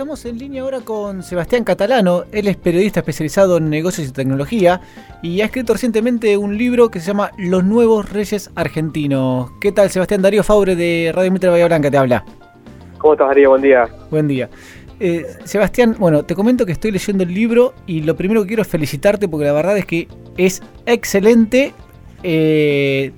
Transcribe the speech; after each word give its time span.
estamos 0.00 0.24
en 0.24 0.38
línea 0.38 0.62
ahora 0.62 0.80
con 0.80 1.22
Sebastián 1.22 1.62
Catalano. 1.62 2.24
Él 2.32 2.48
es 2.48 2.56
periodista 2.56 3.00
especializado 3.00 3.58
en 3.58 3.68
negocios 3.68 4.08
y 4.08 4.12
tecnología 4.12 4.80
y 5.20 5.42
ha 5.42 5.44
escrito 5.44 5.74
recientemente 5.74 6.38
un 6.38 6.56
libro 6.56 6.90
que 6.90 7.00
se 7.00 7.08
llama 7.08 7.32
Los 7.36 7.64
Nuevos 7.64 8.10
Reyes 8.10 8.50
Argentinos. 8.54 9.50
¿Qué 9.60 9.72
tal, 9.72 9.90
Sebastián? 9.90 10.22
Darío 10.22 10.42
Faure 10.42 10.74
de 10.74 11.12
Radio 11.14 11.30
Mitre 11.30 11.50
Bahía 11.50 11.66
Blanca 11.66 11.90
te 11.90 11.98
habla. 11.98 12.24
¿Cómo 12.96 13.12
estás, 13.12 13.28
Darío? 13.28 13.50
Buen 13.50 13.60
día. 13.60 13.88
Buen 14.10 14.26
día. 14.26 14.48
Eh, 15.00 15.26
Sebastián, 15.44 15.94
bueno, 15.98 16.24
te 16.24 16.34
comento 16.34 16.64
que 16.64 16.72
estoy 16.72 16.92
leyendo 16.92 17.24
el 17.24 17.34
libro 17.34 17.74
y 17.86 18.00
lo 18.00 18.16
primero 18.16 18.40
que 18.40 18.46
quiero 18.46 18.62
es 18.62 18.68
felicitarte 18.68 19.28
porque 19.28 19.44
la 19.44 19.52
verdad 19.52 19.76
es 19.76 19.84
que 19.84 20.08
es 20.38 20.62
excelente. 20.86 21.74
Eh, 22.22 23.12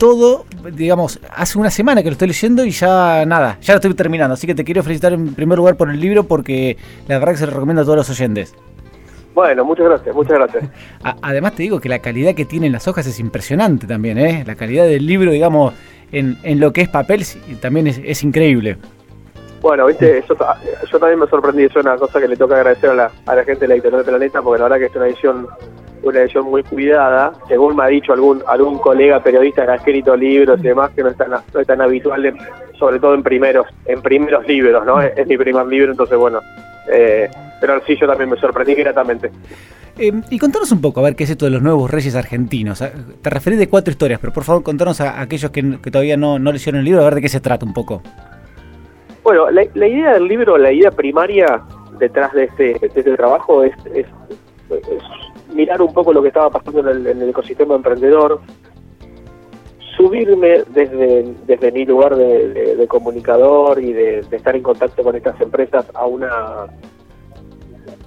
todo, 0.00 0.46
digamos, 0.72 1.20
hace 1.28 1.58
una 1.58 1.70
semana 1.70 2.02
que 2.02 2.08
lo 2.08 2.12
estoy 2.12 2.28
leyendo 2.28 2.64
y 2.64 2.70
ya 2.70 3.26
nada, 3.26 3.58
ya 3.60 3.74
lo 3.74 3.76
estoy 3.76 3.92
terminando. 3.92 4.32
Así 4.32 4.46
que 4.46 4.54
te 4.54 4.64
quiero 4.64 4.82
felicitar 4.82 5.12
en 5.12 5.34
primer 5.34 5.58
lugar 5.58 5.76
por 5.76 5.90
el 5.90 6.00
libro 6.00 6.24
porque 6.24 6.78
la 7.06 7.18
verdad 7.18 7.32
que 7.32 7.38
se 7.38 7.46
lo 7.46 7.52
recomiendo 7.52 7.82
a 7.82 7.84
todos 7.84 7.98
los 7.98 8.10
oyentes. 8.10 8.54
Bueno, 9.34 9.62
muchas 9.62 9.84
gracias, 9.84 10.16
muchas 10.16 10.38
gracias. 10.38 10.64
además 11.22 11.54
te 11.54 11.64
digo 11.64 11.80
que 11.80 11.90
la 11.90 11.98
calidad 11.98 12.34
que 12.34 12.46
tienen 12.46 12.72
las 12.72 12.88
hojas 12.88 13.06
es 13.06 13.20
impresionante 13.20 13.86
también, 13.86 14.16
¿eh? 14.16 14.42
La 14.46 14.54
calidad 14.54 14.86
del 14.86 15.04
libro, 15.06 15.32
digamos, 15.32 15.74
en, 16.12 16.38
en 16.44 16.60
lo 16.60 16.72
que 16.72 16.80
es 16.80 16.88
papel 16.88 17.22
también 17.60 17.86
es, 17.86 18.24
increíble. 18.24 18.78
Bueno, 19.60 19.84
viste, 19.84 20.24
yo, 20.26 20.34
yo, 20.90 20.98
también 20.98 21.20
me 21.20 21.26
sorprendí, 21.26 21.64
es 21.64 21.76
una 21.76 21.96
cosa 21.96 22.18
que 22.18 22.26
le 22.26 22.38
toca 22.38 22.56
agradecer 22.56 22.88
a 22.88 22.94
la, 22.94 23.10
a 23.26 23.34
la 23.34 23.44
gente 23.44 23.60
de 23.60 23.68
la 23.68 23.74
editorial 23.74 24.02
de 24.02 24.10
Planeta, 24.10 24.40
porque 24.40 24.60
la 24.60 24.64
verdad 24.70 24.78
que 24.78 24.86
es 24.86 24.96
una 24.96 25.06
edición 25.08 25.46
una 26.02 26.20
edición 26.20 26.46
muy 26.46 26.62
cuidada, 26.62 27.32
según 27.48 27.76
me 27.76 27.84
ha 27.84 27.86
dicho 27.88 28.12
algún 28.12 28.42
algún 28.46 28.78
colega 28.78 29.22
periodista 29.22 29.64
que 29.64 29.72
ha 29.72 29.74
escrito 29.76 30.16
libros 30.16 30.60
y 30.60 30.64
demás, 30.64 30.90
que 30.92 31.02
no 31.02 31.10
es 31.10 31.16
tan, 31.16 31.30
no 31.30 31.60
es 31.60 31.66
tan 31.66 31.80
habitual, 31.80 32.34
sobre 32.78 32.98
todo 32.98 33.14
en 33.14 33.22
primeros 33.22 33.66
en 33.86 34.00
primeros 34.02 34.46
libros, 34.46 34.84
¿no? 34.84 35.00
Es, 35.00 35.26
mi 35.26 35.36
primer 35.36 35.66
libro, 35.66 35.92
entonces 35.92 36.16
bueno, 36.16 36.40
eh, 36.90 37.28
pero 37.60 37.80
sí 37.86 37.96
yo 38.00 38.06
también 38.06 38.30
me 38.30 38.36
sorprendí 38.36 38.74
gratamente. 38.74 39.30
Eh, 39.98 40.12
y 40.30 40.38
contanos 40.38 40.72
un 40.72 40.80
poco, 40.80 41.00
a 41.00 41.02
ver 41.02 41.14
qué 41.14 41.24
es 41.24 41.30
esto 41.30 41.44
de 41.44 41.50
los 41.50 41.62
nuevos 41.62 41.90
reyes 41.90 42.14
argentinos. 42.14 42.80
Ah, 42.80 42.90
te 43.20 43.30
referí 43.30 43.56
de 43.56 43.68
cuatro 43.68 43.90
historias, 43.90 44.18
pero 44.18 44.32
por 44.32 44.44
favor 44.44 44.62
contanos 44.62 45.00
a, 45.00 45.20
aquellos 45.20 45.50
que, 45.50 45.62
todavía 45.62 46.16
no, 46.16 46.38
no 46.38 46.52
leyeron 46.52 46.78
el 46.78 46.84
libro, 46.86 47.02
a 47.02 47.04
ver 47.04 47.16
de 47.16 47.22
qué 47.22 47.28
se 47.28 47.40
trata 47.40 47.66
un 47.66 47.74
poco. 47.74 48.02
Bueno, 49.22 49.50
la, 49.50 49.86
idea 49.86 50.14
del 50.14 50.26
libro, 50.26 50.56
la 50.56 50.72
idea 50.72 50.90
primaria 50.90 51.60
detrás 51.98 52.32
de 52.32 52.44
este, 52.44 52.64
de 52.78 52.86
este 52.86 53.14
trabajo 53.14 53.62
es, 53.62 53.74
es 53.94 54.06
mirar 55.54 55.82
un 55.82 55.92
poco 55.92 56.12
lo 56.12 56.22
que 56.22 56.28
estaba 56.28 56.50
pasando 56.50 56.90
en 56.90 57.06
el, 57.06 57.28
ecosistema 57.28 57.74
emprendedor, 57.74 58.40
subirme 59.96 60.62
desde, 60.68 61.34
desde 61.46 61.72
mi 61.72 61.84
lugar 61.84 62.16
de, 62.16 62.86
comunicador 62.88 63.82
y 63.82 63.92
de, 63.92 64.18
estar 64.30 64.56
en 64.56 64.62
contacto 64.62 65.02
con 65.02 65.14
estas 65.14 65.40
empresas 65.40 65.86
a 65.94 66.06
una, 66.06 66.66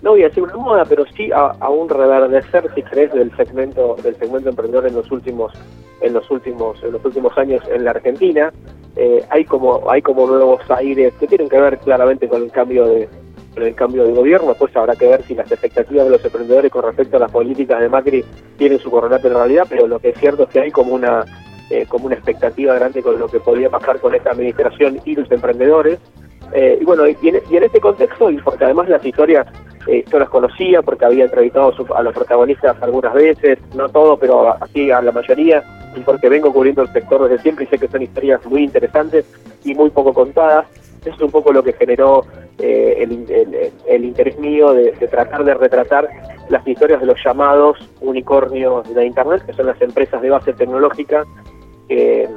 no 0.01 0.11
voy 0.11 0.23
a 0.23 0.27
decir 0.27 0.43
una 0.43 0.57
moda, 0.57 0.85
pero 0.85 1.05
sí 1.15 1.29
a, 1.31 1.69
un 1.69 1.89
reverdecer, 1.89 2.69
si 2.75 2.81
crees, 2.83 3.13
del 3.13 3.35
segmento, 3.35 3.95
del 4.03 4.15
segmento 4.17 4.49
emprendedor 4.49 4.87
en 4.87 4.95
los 4.95 5.11
últimos, 5.11 5.53
en 6.01 6.13
los 6.13 6.29
últimos, 6.29 6.81
en 6.83 6.91
los 6.91 7.05
últimos 7.05 7.37
años 7.37 7.63
en 7.69 7.85
la 7.85 7.91
Argentina. 7.91 8.51
Eh, 8.95 9.25
hay 9.29 9.45
como, 9.45 9.89
hay 9.89 10.01
como 10.01 10.27
nuevos 10.27 10.61
aires 10.69 11.13
que 11.19 11.25
tienen 11.25 11.49
que 11.49 11.59
ver 11.59 11.79
claramente 11.79 12.27
con 12.27 12.43
el 12.43 12.51
cambio 12.51 12.85
de, 12.85 13.09
el 13.55 13.75
cambio 13.75 14.05
de 14.05 14.13
gobierno, 14.13 14.53
pues 14.53 14.75
habrá 14.75 14.95
que 14.95 15.07
ver 15.07 15.23
si 15.23 15.35
las 15.35 15.51
expectativas 15.51 16.05
de 16.05 16.11
los 16.11 16.25
emprendedores 16.25 16.71
con 16.71 16.83
respecto 16.83 17.17
a 17.17 17.21
las 17.21 17.31
políticas 17.31 17.79
de 17.79 17.89
Macri 17.89 18.25
tienen 18.57 18.79
su 18.79 18.89
correlato 18.89 19.27
en 19.27 19.33
realidad, 19.33 19.65
pero 19.69 19.87
lo 19.87 19.99
que 19.99 20.09
es 20.09 20.17
cierto 20.17 20.43
es 20.43 20.49
que 20.49 20.59
hay 20.59 20.71
como 20.71 20.93
una 20.93 21.25
eh, 21.69 21.85
como 21.87 22.07
una 22.07 22.15
expectativa 22.15 22.75
grande 22.75 23.01
con 23.01 23.17
lo 23.17 23.27
que 23.27 23.39
podría 23.39 23.69
pasar 23.69 23.99
con 23.99 24.13
esta 24.13 24.31
administración 24.31 24.99
y 25.05 25.15
los 25.15 25.31
emprendedores. 25.31 25.97
Eh, 26.53 26.77
y 26.79 26.85
bueno, 26.85 27.07
y 27.07 27.17
en, 27.23 27.63
este 27.63 27.79
contexto, 27.79 28.29
y 28.29 28.37
porque 28.37 28.65
además 28.65 28.89
las 28.89 29.03
historias 29.03 29.47
eh, 29.87 30.03
yo 30.11 30.19
las 30.19 30.29
conocía, 30.29 30.81
porque 30.81 31.05
había 31.05 31.25
entrevistado 31.25 31.73
a 31.95 32.03
los 32.03 32.13
protagonistas 32.13 32.75
algunas 32.81 33.13
veces, 33.13 33.59
no 33.75 33.89
todo, 33.89 34.17
pero 34.17 34.55
así 34.61 34.91
a 34.91 35.01
la 35.01 35.11
mayoría, 35.11 35.63
y 35.95 35.99
porque 36.01 36.29
vengo 36.29 36.51
cubriendo 36.51 36.81
el 36.81 36.91
sector 36.93 37.27
desde 37.27 37.41
siempre 37.43 37.65
y 37.65 37.67
sé 37.67 37.77
que 37.77 37.87
son 37.87 38.01
historias 38.01 38.45
muy 38.45 38.63
interesantes 38.63 39.25
y 39.63 39.73
muy 39.73 39.89
poco 39.89 40.13
contadas. 40.13 40.67
Eso 41.01 41.15
es 41.15 41.21
un 41.21 41.31
poco 41.31 41.51
lo 41.51 41.63
que 41.63 41.73
generó 41.73 42.25
eh, 42.59 43.05
el, 43.87 44.05
interés 44.05 44.39
mío 44.39 44.73
de, 44.73 44.91
tratar 44.91 45.43
de 45.43 45.53
retratar 45.53 46.07
las 46.49 46.65
historias 46.65 47.01
de 47.01 47.07
los 47.07 47.17
llamados 47.23 47.77
unicornios 47.99 48.93
de 48.93 49.05
Internet, 49.05 49.43
que 49.45 49.53
son 49.53 49.65
las 49.65 49.81
empresas 49.81 50.21
de 50.21 50.29
base 50.29 50.53
tecnológica 50.53 51.25
que, 51.89 52.29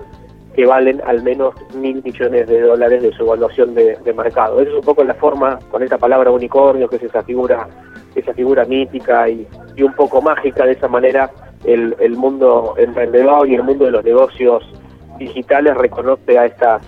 valen 0.65 1.03
al 1.05 1.23
menos 1.23 1.55
mil 1.75 2.03
millones 2.03 2.47
de 2.47 2.61
dólares 2.61 3.03
de 3.03 3.13
su 3.13 3.25
evaluación 3.25 3.75
de, 3.75 3.99
mercado. 4.17 4.61
Esa 4.61 4.71
es 4.71 4.77
un 4.77 4.85
poco 4.85 5.05
la 5.05 5.15
forma, 5.15 5.59
con 5.71 5.83
esta 5.83 5.99
palabra 5.99 6.31
unicornio, 6.31 6.89
que 6.89 6.97
es 6.97 7.03
esa 7.03 7.23
figura, 7.23 7.69
esa 8.15 8.33
figura 8.33 8.65
mítica 8.65 9.29
y, 9.29 9.47
un 9.83 9.93
poco 9.93 10.23
mágica, 10.23 10.65
de 10.65 10.73
esa 10.73 10.89
manera 10.89 11.31
el, 11.65 11.95
el 12.01 12.17
mundo 12.17 12.75
emprendedor 12.79 13.49
y 13.49 13.55
el 13.57 13.63
mundo 13.63 13.85
de 13.85 13.91
los 13.91 14.05
negocios 14.05 14.65
digitales 15.19 15.77
reconoce 15.77 16.39
a 16.39 16.47
estas 16.47 16.83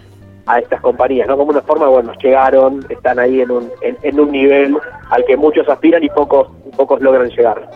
a 0.49 0.59
estas 0.61 0.81
compañías, 0.81 1.29
¿no? 1.29 1.37
Como 1.37 1.51
una 1.51 1.61
forma, 1.61 1.89
bueno, 1.89 2.13
llegaron, 2.23 2.85
están 2.89 3.19
ahí 3.19 3.43
en 3.43 3.51
un, 3.51 3.71
en, 3.83 4.19
un 4.19 4.33
nivel 4.33 4.77
al 5.11 5.25
que 5.27 5.37
muchos 5.37 5.69
aspiran 5.69 6.03
y 6.03 6.09
pocos, 6.09 6.49
pocos 6.75 7.03
logran 7.03 7.29
llegar. 7.29 7.69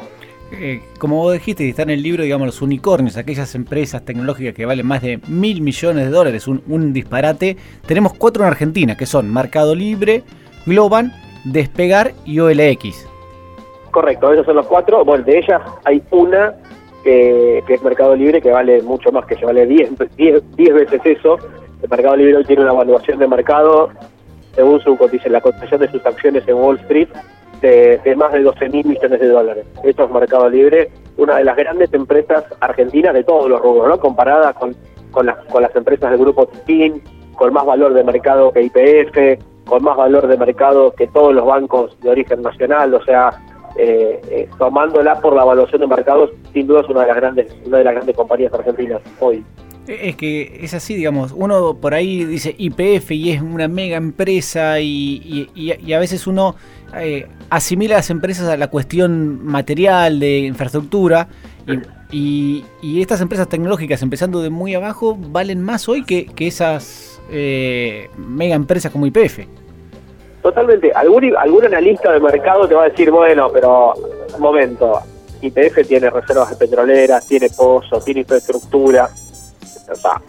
Eh, 0.55 0.83
como 0.99 1.17
vos 1.17 1.33
dijiste, 1.33 1.69
está 1.69 1.83
en 1.83 1.91
el 1.91 2.03
libro, 2.03 2.23
digamos, 2.23 2.47
los 2.47 2.63
unicornios, 2.63 3.17
aquellas 3.17 3.55
empresas 3.55 4.05
tecnológicas 4.05 4.55
que 4.55 4.67
valen 4.67 4.87
más 4.87 5.01
de 5.01 5.19
mil 5.29 5.63
millones 5.63 6.05
de 6.05 6.11
dólares, 6.11 6.47
un, 6.47 6.93
disparate. 6.93 7.57
Tenemos 7.87 8.13
cuatro 8.15 8.43
en 8.43 8.51
Argentina, 8.51 8.97
que 8.97 9.07
son 9.07 9.33
Mercado 9.33 9.75
Libre, 9.75 10.23
Globan, 10.67 11.13
Despegar 11.45 12.13
y 12.25 12.39
OLX. 12.39 13.09
Correcto, 13.91 14.33
esos 14.33 14.47
son 14.47 14.57
los 14.57 14.67
cuatro. 14.67 15.05
Bueno, 15.05 15.25
de 15.25 15.39
ellas 15.39 15.63
hay 15.85 16.03
una 16.11 16.55
que, 17.03 17.63
es 17.67 17.83
Mercado 17.83 18.15
Libre, 18.15 18.41
que 18.41 18.51
vale 18.51 18.83
mucho 18.83 19.11
más, 19.11 19.25
que 19.27 19.37
se 19.37 19.45
vale 19.45 19.67
10 19.67 19.97
veces 20.57 21.01
eso, 21.05 21.39
el 21.83 21.89
Mercado 21.89 22.17
Libre 22.17 22.37
hoy 22.37 22.45
tiene 22.45 22.63
una 22.63 22.73
evaluación 22.73 23.19
de 23.19 23.27
mercado, 23.27 23.91
según 24.55 24.81
su 24.81 24.97
la 25.27 25.41
cotización 25.41 25.81
de 25.81 25.91
sus 25.91 26.05
acciones 26.07 26.47
en 26.47 26.55
Wall 26.55 26.79
Street, 26.81 27.09
de, 27.62 28.15
más 28.17 28.33
de 28.33 28.43
12 28.43 28.69
mil 28.69 28.87
millones 28.87 29.21
de 29.21 29.28
dólares. 29.28 29.67
Esto 29.84 30.05
es 30.05 30.11
Mercado 30.11 30.50
Libre, 30.50 30.91
una 31.17 31.37
de 31.37 31.45
las 31.45 31.56
grandes 31.56 31.93
empresas 31.95 32.45
argentinas 32.61 33.15
de 33.15 33.25
todos 33.25 33.49
los 33.49 33.61
rubros, 33.61 33.89
¿no? 33.89 33.99
Comparada 33.99 34.53
con, 34.53 34.75
con, 35.11 35.27
las, 35.27 35.37
con 35.47 35.62
las 35.62 35.75
empresas 35.75 36.11
del 36.11 36.21
grupo 36.21 36.49
TIN, 36.67 37.03
con 37.34 37.53
más 37.53 37.65
valor 37.65 37.95
de 37.95 38.05
mercado 38.05 38.53
que 38.53 38.62
IPF, 38.62 39.43
con 39.67 39.83
más 39.83 39.97
valor 39.97 40.27
de 40.27 40.37
mercado 40.37 40.93
que 40.93 41.06
todos 41.06 41.34
los 41.34 41.47
bancos 41.47 41.99
de 42.01 42.11
origen 42.11 42.43
nacional, 42.43 42.93
o 42.95 43.05
sea, 43.05 43.31
eh, 43.77 44.21
eh, 44.28 44.49
tomándola 44.59 45.21
por 45.21 45.34
la 45.34 45.43
evaluación 45.43 45.81
de 45.81 45.87
mercados, 45.87 46.31
sin 46.53 46.67
duda 46.67 46.81
es 46.81 46.89
una 46.89 47.03
de 47.03 47.06
las 47.06 47.17
grandes, 47.17 47.56
una 47.65 47.78
de 47.78 47.84
las 47.84 47.95
grandes 47.95 48.17
compañías 48.17 48.53
argentinas 48.53 49.01
hoy. 49.21 49.45
Es 49.87 50.15
que 50.17 50.61
es 50.62 50.75
así, 50.75 50.95
digamos, 50.95 51.33
uno 51.34 51.75
por 51.75 51.95
ahí 51.95 52.25
dice 52.25 52.55
IPF 52.56 53.11
y 53.12 53.33
es 53.33 53.43
una 53.43 53.67
mega 53.67 53.97
empresa 53.97 54.78
y, 54.78 55.49
a 55.93 55.99
veces 55.99 56.27
uno 56.27 56.55
eh, 56.98 57.26
asimila 57.50 57.94
a 57.97 57.98
las 57.98 58.10
empresas 58.10 58.48
a 58.48 58.56
la 58.56 58.69
cuestión 58.69 59.44
material 59.44 60.20
de 60.20 60.38
infraestructura 60.41 61.28
y, 62.10 62.64
estas 63.00 63.20
empresas 63.20 63.48
tecnológicas 63.48 64.03
empezando 64.03 64.42
de 64.42 64.50
muy 64.50 64.75
abajo 64.75 65.16
valen 65.19 65.62
más 65.62 65.88
hoy 65.88 66.04
que, 66.04 66.26
esas 66.38 67.20
eh, 67.30 68.10
mega 68.16 68.54
empresas 68.54 68.92
como 68.92 69.06
IPF. 69.06 69.41
Totalmente, 70.42 70.92
algún, 70.92 71.36
algún 71.36 71.64
analista 71.64 72.12
de 72.12 72.20
mercado 72.20 72.66
te 72.66 72.75
va 72.75 72.84
a 72.84 72.88
decir, 72.88 73.10
bueno, 73.10 73.48
pero 73.53 73.94
un 74.34 74.41
momento, 74.41 75.00
IPF 75.41 75.86
tiene 75.86 76.10
reservas 76.10 76.54
petroleras, 76.56 77.26
tiene 77.26 77.48
pozos, 77.48 78.04
tiene 78.04 78.20
infraestructura 78.20 79.09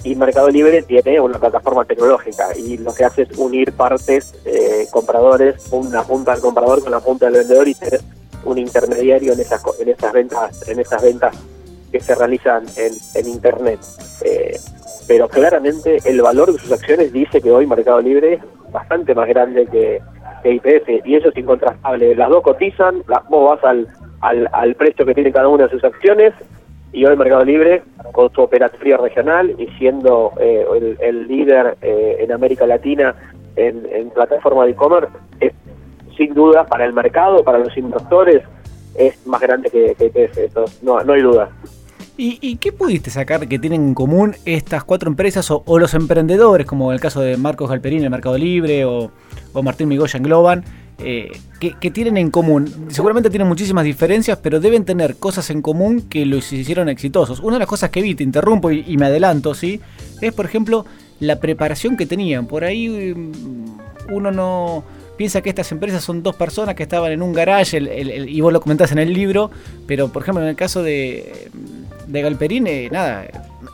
y 0.03 0.15
Mercado 0.15 0.49
Libre 0.49 0.81
tiene 0.83 1.19
una 1.19 1.39
plataforma 1.39 1.85
tecnológica 1.85 2.55
y 2.57 2.77
lo 2.77 2.93
que 2.93 3.05
hace 3.05 3.23
es 3.23 3.37
unir 3.37 3.73
partes, 3.73 4.33
eh, 4.45 4.87
compradores, 4.91 5.67
una 5.71 6.03
punta 6.03 6.31
del 6.31 6.41
comprador 6.41 6.81
con 6.81 6.91
la 6.91 6.99
punta 6.99 7.25
del 7.25 7.35
vendedor 7.35 7.67
y 7.67 7.73
ser 7.73 8.01
un 8.45 8.57
intermediario 8.57 9.33
en 9.33 9.39
esas, 9.39 9.61
en 9.79 9.89
esas 9.89 10.13
ventas, 10.13 10.67
en 10.67 10.79
esas 10.79 11.01
ventas 11.01 11.35
que 11.91 11.99
se 11.99 12.15
realizan 12.15 12.65
en, 12.75 13.27
internet. 13.27 13.79
Eh, 14.23 14.59
pero 15.07 15.27
claramente 15.27 15.97
el 16.05 16.21
valor 16.21 16.51
de 16.51 16.59
sus 16.59 16.71
acciones 16.71 17.13
dice 17.13 17.41
que 17.41 17.51
hoy 17.51 17.67
Mercado 17.67 18.01
Libre 18.01 18.33
es 18.33 18.41
bastante 18.71 19.13
más 19.13 19.27
grande 19.27 19.67
que, 19.67 20.01
IPF 20.45 21.05
y 21.05 21.15
eso 21.15 21.29
es 21.29 21.37
incontrastable. 21.37 22.15
Las 22.15 22.29
dos 22.29 22.43
cotizan, 22.43 23.01
las, 23.07 23.25
vos 23.29 23.51
vas 23.51 23.63
al, 23.63 23.87
al, 24.19 24.49
al 24.51 24.75
precio 24.75 25.05
que 25.05 25.13
tiene 25.13 25.31
cada 25.31 25.47
una 25.47 25.65
de 25.65 25.69
sus 25.69 25.83
acciones 25.85 26.33
y 26.93 27.05
hoy 27.05 27.17
Mercado 27.17 27.43
Libre, 27.43 27.83
con 28.11 28.31
su 28.33 28.41
operatoria 28.41 28.97
regional 28.97 29.55
y 29.57 29.67
siendo 29.77 30.31
eh, 30.39 30.65
el, 31.01 31.27
líder 31.27 31.75
eh, 31.81 32.17
en 32.19 32.31
América 32.31 32.67
Latina 32.67 33.15
en, 33.55 34.09
plataforma 34.11 34.65
de 34.65 34.71
e-commerce, 34.71 35.11
es 35.39 35.53
sin 36.15 36.33
duda 36.33 36.65
para 36.65 36.85
el 36.85 36.93
mercado, 36.93 37.43
para 37.43 37.57
los 37.57 37.75
inversores, 37.75 38.43
es 38.95 39.25
más 39.25 39.41
grande 39.41 39.69
que, 39.71 39.95
que 39.95 40.29
eso, 40.45 40.65
no, 40.83 41.03
no 41.03 41.13
hay 41.13 41.21
duda. 41.21 41.49
¿Y, 42.15 42.57
qué 42.57 42.71
pudiste 42.71 43.09
sacar 43.09 43.47
que 43.47 43.57
tienen 43.57 43.87
en 43.87 43.93
común 43.95 44.35
estas 44.45 44.83
cuatro 44.83 45.09
empresas 45.09 45.49
o, 45.49 45.79
los 45.79 45.95
emprendedores, 45.95 46.67
como 46.67 46.91
en 46.91 46.95
el 46.95 47.01
caso 47.01 47.21
de 47.21 47.37
Marcos 47.37 47.69
Galperín 47.69 48.03
en 48.03 48.11
Mercado 48.11 48.37
Libre 48.37 48.85
o, 48.85 49.11
Martín 49.63 49.87
Migoya 49.87 50.17
en 50.17 50.23
Globan, 50.23 50.63
eh, 50.99 51.31
que, 51.59 51.91
tienen 51.91 52.17
en 52.17 52.29
común. 52.29 52.87
Seguramente 52.89 53.29
tienen 53.29 53.47
muchísimas 53.47 53.83
diferencias, 53.83 54.37
pero 54.41 54.59
deben 54.59 54.85
tener 54.85 55.15
cosas 55.15 55.49
en 55.49 55.61
común 55.61 56.01
que 56.01 56.25
los 56.25 56.51
hicieron 56.53 56.89
exitosos. 56.89 57.39
Una 57.39 57.53
de 57.53 57.59
las 57.59 57.67
cosas 57.67 57.89
que 57.89 58.01
vi, 58.01 58.15
te 58.15 58.23
interrumpo 58.23 58.71
y, 58.71 58.97
me 58.97 59.07
adelanto, 59.07 59.53
¿sí? 59.53 59.81
Es, 60.21 60.33
por 60.33 60.45
ejemplo, 60.45 60.85
la 61.19 61.39
preparación 61.39 61.97
que 61.97 62.05
tenían. 62.05 62.47
Por 62.47 62.63
ahí 62.63 63.13
mm, 63.15 64.13
uno 64.13 64.31
no 64.31 64.83
piensa 65.17 65.41
que 65.41 65.49
estas 65.49 65.71
empresas 65.71 66.03
son 66.03 66.23
dos 66.23 66.35
personas 66.35 66.75
que 66.75 66.83
estaban 66.83 67.11
en 67.11 67.21
un 67.21 67.33
garage, 67.33 67.77
y 68.27 68.41
vos 68.41 68.51
lo 68.51 68.61
comentás 68.61 68.91
en 68.91 68.99
el 68.99 69.13
libro, 69.13 69.51
pero 69.85 70.11
por 70.11 70.23
ejemplo 70.23 70.41
en 70.41 70.49
el 70.49 70.55
caso 70.55 70.81
de, 70.81 71.49
de 72.07 72.21
Galperín, 72.21 72.65
eh, 72.65 72.89
nada, 72.91 73.25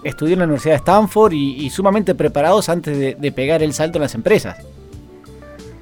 estudió 0.04 0.34
en 0.34 0.40
la 0.40 0.46
Universidad 0.46 0.74
de 0.74 0.80
Stanford 0.80 1.32
y, 1.34 1.70
sumamente 1.70 2.14
preparados 2.14 2.68
antes 2.68 3.18
de 3.20 3.32
pegar 3.32 3.64
el 3.64 3.74
salto 3.74 3.98
en 3.98 4.04
las 4.04 4.16
empresas. 4.16 4.58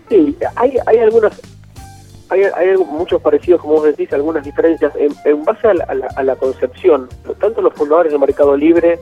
Sí, 0.10 0.38
hay, 0.56 0.78
hay 0.86 1.00
algunos 1.00 1.34
hay, 2.30 2.44
hay, 2.44 2.78
muchos 2.78 3.22
parecidos, 3.22 3.62
como 3.62 3.76
vos 3.76 3.84
decís, 3.84 4.12
algunas 4.14 4.44
diferencias. 4.44 4.94
En, 4.96 5.46
base 5.46 5.68
a 5.68 6.24
la, 6.24 6.36
concepción, 6.36 7.08
tanto 7.40 7.62
los 7.62 7.74
fundadores 7.74 8.12
de 8.12 8.18
Mercado 8.20 8.56
Libre, 8.56 9.00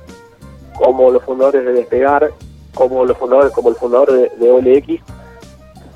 como 0.75 1.09
los 1.09 1.23
fundadores 1.23 1.65
de 1.65 1.73
Despegar, 1.73 2.31
como 2.73 3.05
los 3.05 3.17
fundadores, 3.17 3.51
como 3.51 3.69
el 3.69 3.75
fundador 3.75 4.11
de, 4.11 4.51
OLX, 4.51 5.01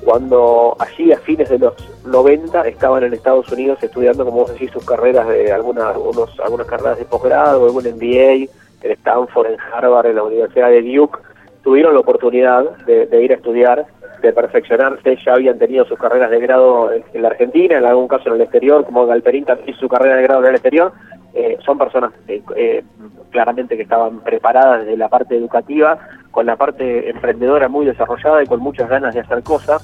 cuando 0.04 0.76
allí 0.78 1.12
a 1.12 1.18
fines 1.18 1.48
de 1.50 1.58
los 1.58 1.74
90 2.04 2.66
estaban 2.66 3.04
en 3.04 3.12
Estados 3.12 3.50
Unidos 3.52 3.78
estudiando, 3.82 4.24
como 4.24 4.38
vos 4.38 4.52
decís, 4.52 4.70
sus 4.72 4.84
carreras 4.84 5.28
de 5.28 5.52
algunas, 5.52 5.94
algunas 6.42 6.66
carreras 6.66 6.98
de 6.98 7.04
posgrado, 7.04 7.66
algún 7.66 7.84
MBA, 7.84 8.48
en 8.82 8.92
Stanford, 8.92 9.52
en 9.52 9.60
Harvard, 9.60 10.06
en 10.06 10.16
la 10.16 10.22
Universidad 10.22 10.70
de 10.70 10.82
Duke, 10.82 11.18
tuvieron 11.62 11.92
la 11.94 12.00
oportunidad 12.00 12.64
de 12.86 13.22
ir 13.22 13.32
a 13.32 13.36
estudiar 13.36 13.86
de 14.20 14.32
perfeccionarse, 14.32 15.16
ya 15.24 15.34
habían 15.34 15.58
tenido 15.58 15.84
sus 15.84 15.98
carreras 15.98 16.30
de 16.30 16.40
grado 16.40 16.90
en, 16.92 17.22
la 17.22 17.28
Argentina, 17.28 17.78
en 17.78 17.84
algún 17.84 18.08
caso 18.08 18.28
en 18.28 18.36
el 18.36 18.40
exterior, 18.42 18.84
como 18.84 19.06
Galperín 19.06 19.44
también 19.44 19.76
su 19.76 19.88
carrera 19.88 20.16
de 20.16 20.22
grado 20.22 20.40
en 20.40 20.48
el 20.48 20.54
exterior, 20.54 20.92
eh, 21.34 21.58
son 21.64 21.78
personas 21.78 22.12
eh, 22.28 22.42
eh, 22.56 22.84
claramente 23.30 23.76
que 23.76 23.82
estaban 23.82 24.20
preparadas 24.20 24.80
desde 24.80 24.96
la 24.96 25.08
parte 25.08 25.36
educativa, 25.36 25.98
con 26.30 26.46
la 26.46 26.56
parte 26.56 27.10
emprendedora 27.10 27.68
muy 27.68 27.86
desarrollada 27.86 28.42
y 28.42 28.46
con 28.46 28.60
muchas 28.60 28.88
ganas 28.88 29.14
de 29.14 29.20
hacer 29.20 29.42
cosas, 29.42 29.82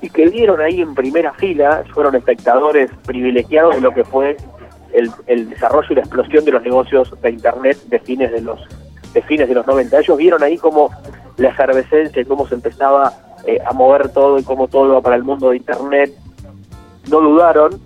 y 0.00 0.10
que 0.10 0.28
vieron 0.28 0.60
ahí 0.60 0.80
en 0.80 0.94
primera 0.94 1.32
fila, 1.34 1.84
fueron 1.92 2.14
espectadores 2.14 2.90
privilegiados 3.06 3.76
de 3.76 3.80
lo 3.80 3.92
que 3.92 4.04
fue 4.04 4.36
el, 4.92 5.10
el 5.26 5.50
desarrollo 5.50 5.88
y 5.90 5.94
la 5.94 6.00
explosión 6.00 6.44
de 6.44 6.52
los 6.52 6.62
negocios 6.62 7.20
de 7.20 7.30
Internet 7.30 7.78
de 7.86 7.98
fines 8.00 8.32
de 8.32 8.40
los 8.40 8.60
de 9.12 9.22
fines 9.22 9.48
de 9.48 9.54
los 9.54 9.66
90. 9.66 9.98
Ellos 9.98 10.18
vieron 10.18 10.42
ahí 10.42 10.58
como 10.58 10.90
la 11.38 11.48
efervescencia 11.48 12.20
y 12.20 12.24
cómo 12.24 12.46
se 12.46 12.54
empezaba 12.54 13.12
eh, 13.46 13.58
a 13.64 13.72
mover 13.72 14.12
todo 14.12 14.38
y 14.38 14.42
cómo 14.42 14.68
todo 14.68 14.94
va 14.94 15.00
para 15.00 15.16
el 15.16 15.24
mundo 15.24 15.50
de 15.50 15.56
Internet, 15.56 16.12
no 17.10 17.20
dudaron, 17.20 17.80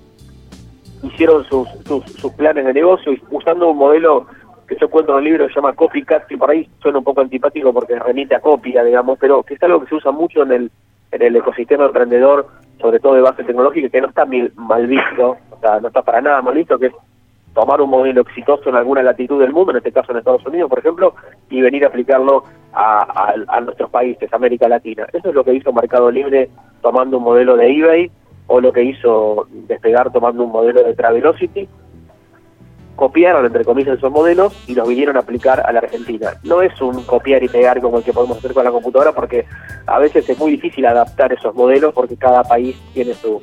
hicieron 1.02 1.44
sus, 1.44 1.68
sus, 1.86 2.32
planes 2.32 2.64
de 2.64 2.72
negocio 2.72 3.12
y 3.12 3.22
usando 3.30 3.70
un 3.70 3.78
modelo 3.78 4.26
que 4.66 4.76
yo 4.80 4.88
cuento 4.88 5.12
en 5.12 5.18
el 5.18 5.24
libro 5.24 5.48
se 5.48 5.54
llama 5.54 5.74
Copycat, 5.74 6.26
que 6.26 6.38
por 6.38 6.50
ahí 6.50 6.68
suena 6.80 6.98
un 6.98 7.04
poco 7.04 7.20
antipático 7.20 7.72
porque 7.72 7.98
remite 7.98 8.34
a 8.34 8.40
copia, 8.40 8.82
digamos, 8.82 9.18
pero 9.18 9.42
que 9.42 9.54
es 9.54 9.62
algo 9.62 9.80
que 9.80 9.88
se 9.88 9.96
usa 9.96 10.12
mucho 10.12 10.42
en 10.42 10.52
el, 10.52 10.70
en 11.10 11.22
el 11.22 11.36
ecosistema 11.36 11.86
emprendedor, 11.86 12.46
sobre 12.80 13.00
todo 13.00 13.14
de 13.14 13.20
base 13.20 13.44
tecnológica, 13.44 13.88
que 13.88 14.00
no 14.00 14.08
está 14.08 14.26
mal 14.56 14.86
visto, 14.86 15.36
o 15.50 15.60
sea, 15.60 15.80
no 15.80 15.88
está 15.88 16.02
para 16.02 16.20
nada 16.20 16.42
mal 16.42 16.54
visto, 16.54 16.78
que 16.78 16.86
es 16.86 16.92
tomar 17.54 17.80
un 17.80 17.90
modelo 17.90 18.22
exitoso 18.22 18.68
en 18.68 18.76
alguna 18.76 19.02
latitud 19.02 19.40
del 19.40 19.52
mundo, 19.52 19.72
en 19.72 19.78
este 19.78 19.92
caso 19.92 20.12
en 20.12 20.18
Estados 20.18 20.44
Unidos, 20.46 20.68
por 20.70 20.78
ejemplo, 20.78 21.14
y 21.50 21.60
venir 21.60 21.84
a 21.84 21.88
aplicarlo 21.88 22.44
a, 22.72 23.60
nuestros 23.62 23.90
países, 23.90 24.32
América 24.32 24.68
Latina. 24.68 25.06
Eso 25.12 25.28
es 25.28 25.34
lo 25.34 25.44
que 25.44 25.54
hizo 25.54 25.72
Mercado 25.72 26.10
Libre 26.10 26.48
tomando 26.80 27.18
un 27.18 27.24
modelo 27.24 27.56
de 27.56 27.70
eBay 27.70 28.10
o 28.46 28.60
lo 28.60 28.72
que 28.72 28.82
hizo 28.82 29.46
Despegar 29.50 30.10
tomando 30.12 30.44
un 30.44 30.52
modelo 30.52 30.82
de 30.82 30.94
Travelocity. 30.94 31.68
Copiaron, 32.96 33.46
entre 33.46 33.64
comillas, 33.64 33.98
esos 33.98 34.10
modelos 34.10 34.54
y 34.68 34.74
los 34.74 34.88
vinieron 34.88 35.16
a 35.16 35.20
aplicar 35.20 35.60
a 35.64 35.72
la 35.72 35.80
Argentina. 35.80 36.32
No 36.44 36.62
es 36.62 36.78
un 36.80 37.02
copiar 37.04 37.42
y 37.42 37.48
pegar 37.48 37.80
como 37.80 37.98
el 37.98 38.04
que 38.04 38.12
podemos 38.12 38.38
hacer 38.38 38.52
con 38.52 38.64
la 38.64 38.70
computadora 38.70 39.12
porque 39.12 39.46
a 39.86 39.98
veces 39.98 40.28
es 40.28 40.38
muy 40.38 40.52
difícil 40.52 40.86
adaptar 40.86 41.32
esos 41.32 41.54
modelos 41.54 41.94
porque 41.94 42.16
cada 42.16 42.42
país 42.44 42.76
tiene 42.92 43.14
sus 43.14 43.42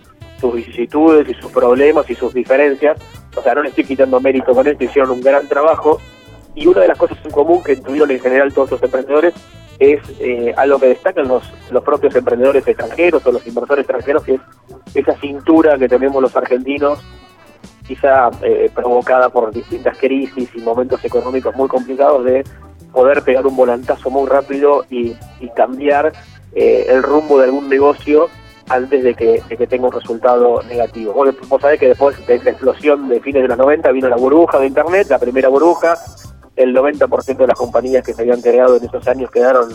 vicisitudes 0.53 1.27
y 1.29 1.33
sus 1.33 1.51
problemas 1.51 2.09
y 2.09 2.15
sus 2.15 2.33
diferencias. 2.33 2.99
O 3.35 3.41
sea, 3.41 3.53
no 3.53 3.63
le 3.63 3.69
estoy 3.69 3.83
quitando 3.83 4.19
mérito 4.19 4.53
con 4.53 4.67
esto, 4.67 4.83
hicieron 4.83 5.11
un 5.11 5.21
gran 5.21 5.47
trajo 5.47 5.99
y 6.55 6.67
una 6.67 6.81
de 6.81 6.87
las 6.87 6.97
cosas 6.97 7.17
en 7.23 7.31
común 7.31 7.63
que 7.63 7.75
tuvieron 7.75 8.11
en 8.11 8.19
general 8.19 8.53
todos 8.53 8.71
los 8.71 8.83
emprendedores 8.83 9.33
es 9.79 10.01
eh, 10.19 10.53
algo 10.57 10.77
que 10.79 10.87
destacan 10.87 11.27
los, 11.27 11.43
los 11.71 11.83
propios 11.83 12.13
emprendedores 12.15 12.67
extranjeros 12.67 13.25
o 13.25 13.31
los 13.31 13.47
inversores 13.47 13.83
extranjeros, 13.83 14.23
que 14.23 14.33
es 14.35 14.41
esa 14.93 15.15
cintura 15.19 15.77
que 15.77 15.87
tenemos 15.87 16.21
los 16.21 16.35
argentinos, 16.35 16.99
quizá 17.87 18.29
eh, 18.41 18.69
provocada 18.75 19.29
por 19.29 19.53
distintas 19.53 19.97
crisis 19.97 20.49
y 20.53 20.59
momentos 20.59 21.03
económicos 21.05 21.55
muy 21.55 21.69
complicados, 21.69 22.25
de 22.25 22.43
poder 22.91 23.23
pegar 23.23 23.47
un 23.47 23.55
volantazo 23.55 24.09
muy 24.09 24.27
rápido 24.27 24.85
y, 24.89 25.15
cambiar 25.55 26.11
eh, 26.53 26.85
el 26.89 27.03
rumbo 27.03 27.37
de 27.37 27.45
algún 27.45 27.69
negocio 27.69 28.29
antes 28.69 29.03
de 29.03 29.15
que, 29.15 29.41
de 29.47 29.57
que 29.57 29.67
tenga 29.67 29.87
un 29.87 29.93
resultado 29.93 30.61
negativo. 30.63 31.13
Vos, 31.13 31.35
vos 31.47 31.61
sabés 31.61 31.79
que 31.79 31.89
después 31.89 32.15
de 32.25 32.37
la 32.43 32.51
explosión 32.51 33.09
de 33.09 33.19
fines 33.19 33.41
de 33.41 33.47
los 33.47 33.57
90 33.57 33.91
vino 33.91 34.07
la 34.07 34.15
burbuja 34.15 34.59
de 34.59 34.67
Internet, 34.67 35.07
la 35.09 35.19
primera 35.19 35.49
burbuja, 35.49 35.97
el 36.55 36.75
90% 36.75 37.37
de 37.37 37.47
las 37.47 37.57
compañías 37.57 38.05
que 38.05 38.13
se 38.13 38.21
habían 38.21 38.41
creado 38.41 38.77
en 38.77 38.83
esos 38.83 39.07
años 39.07 39.31
quedaron, 39.31 39.69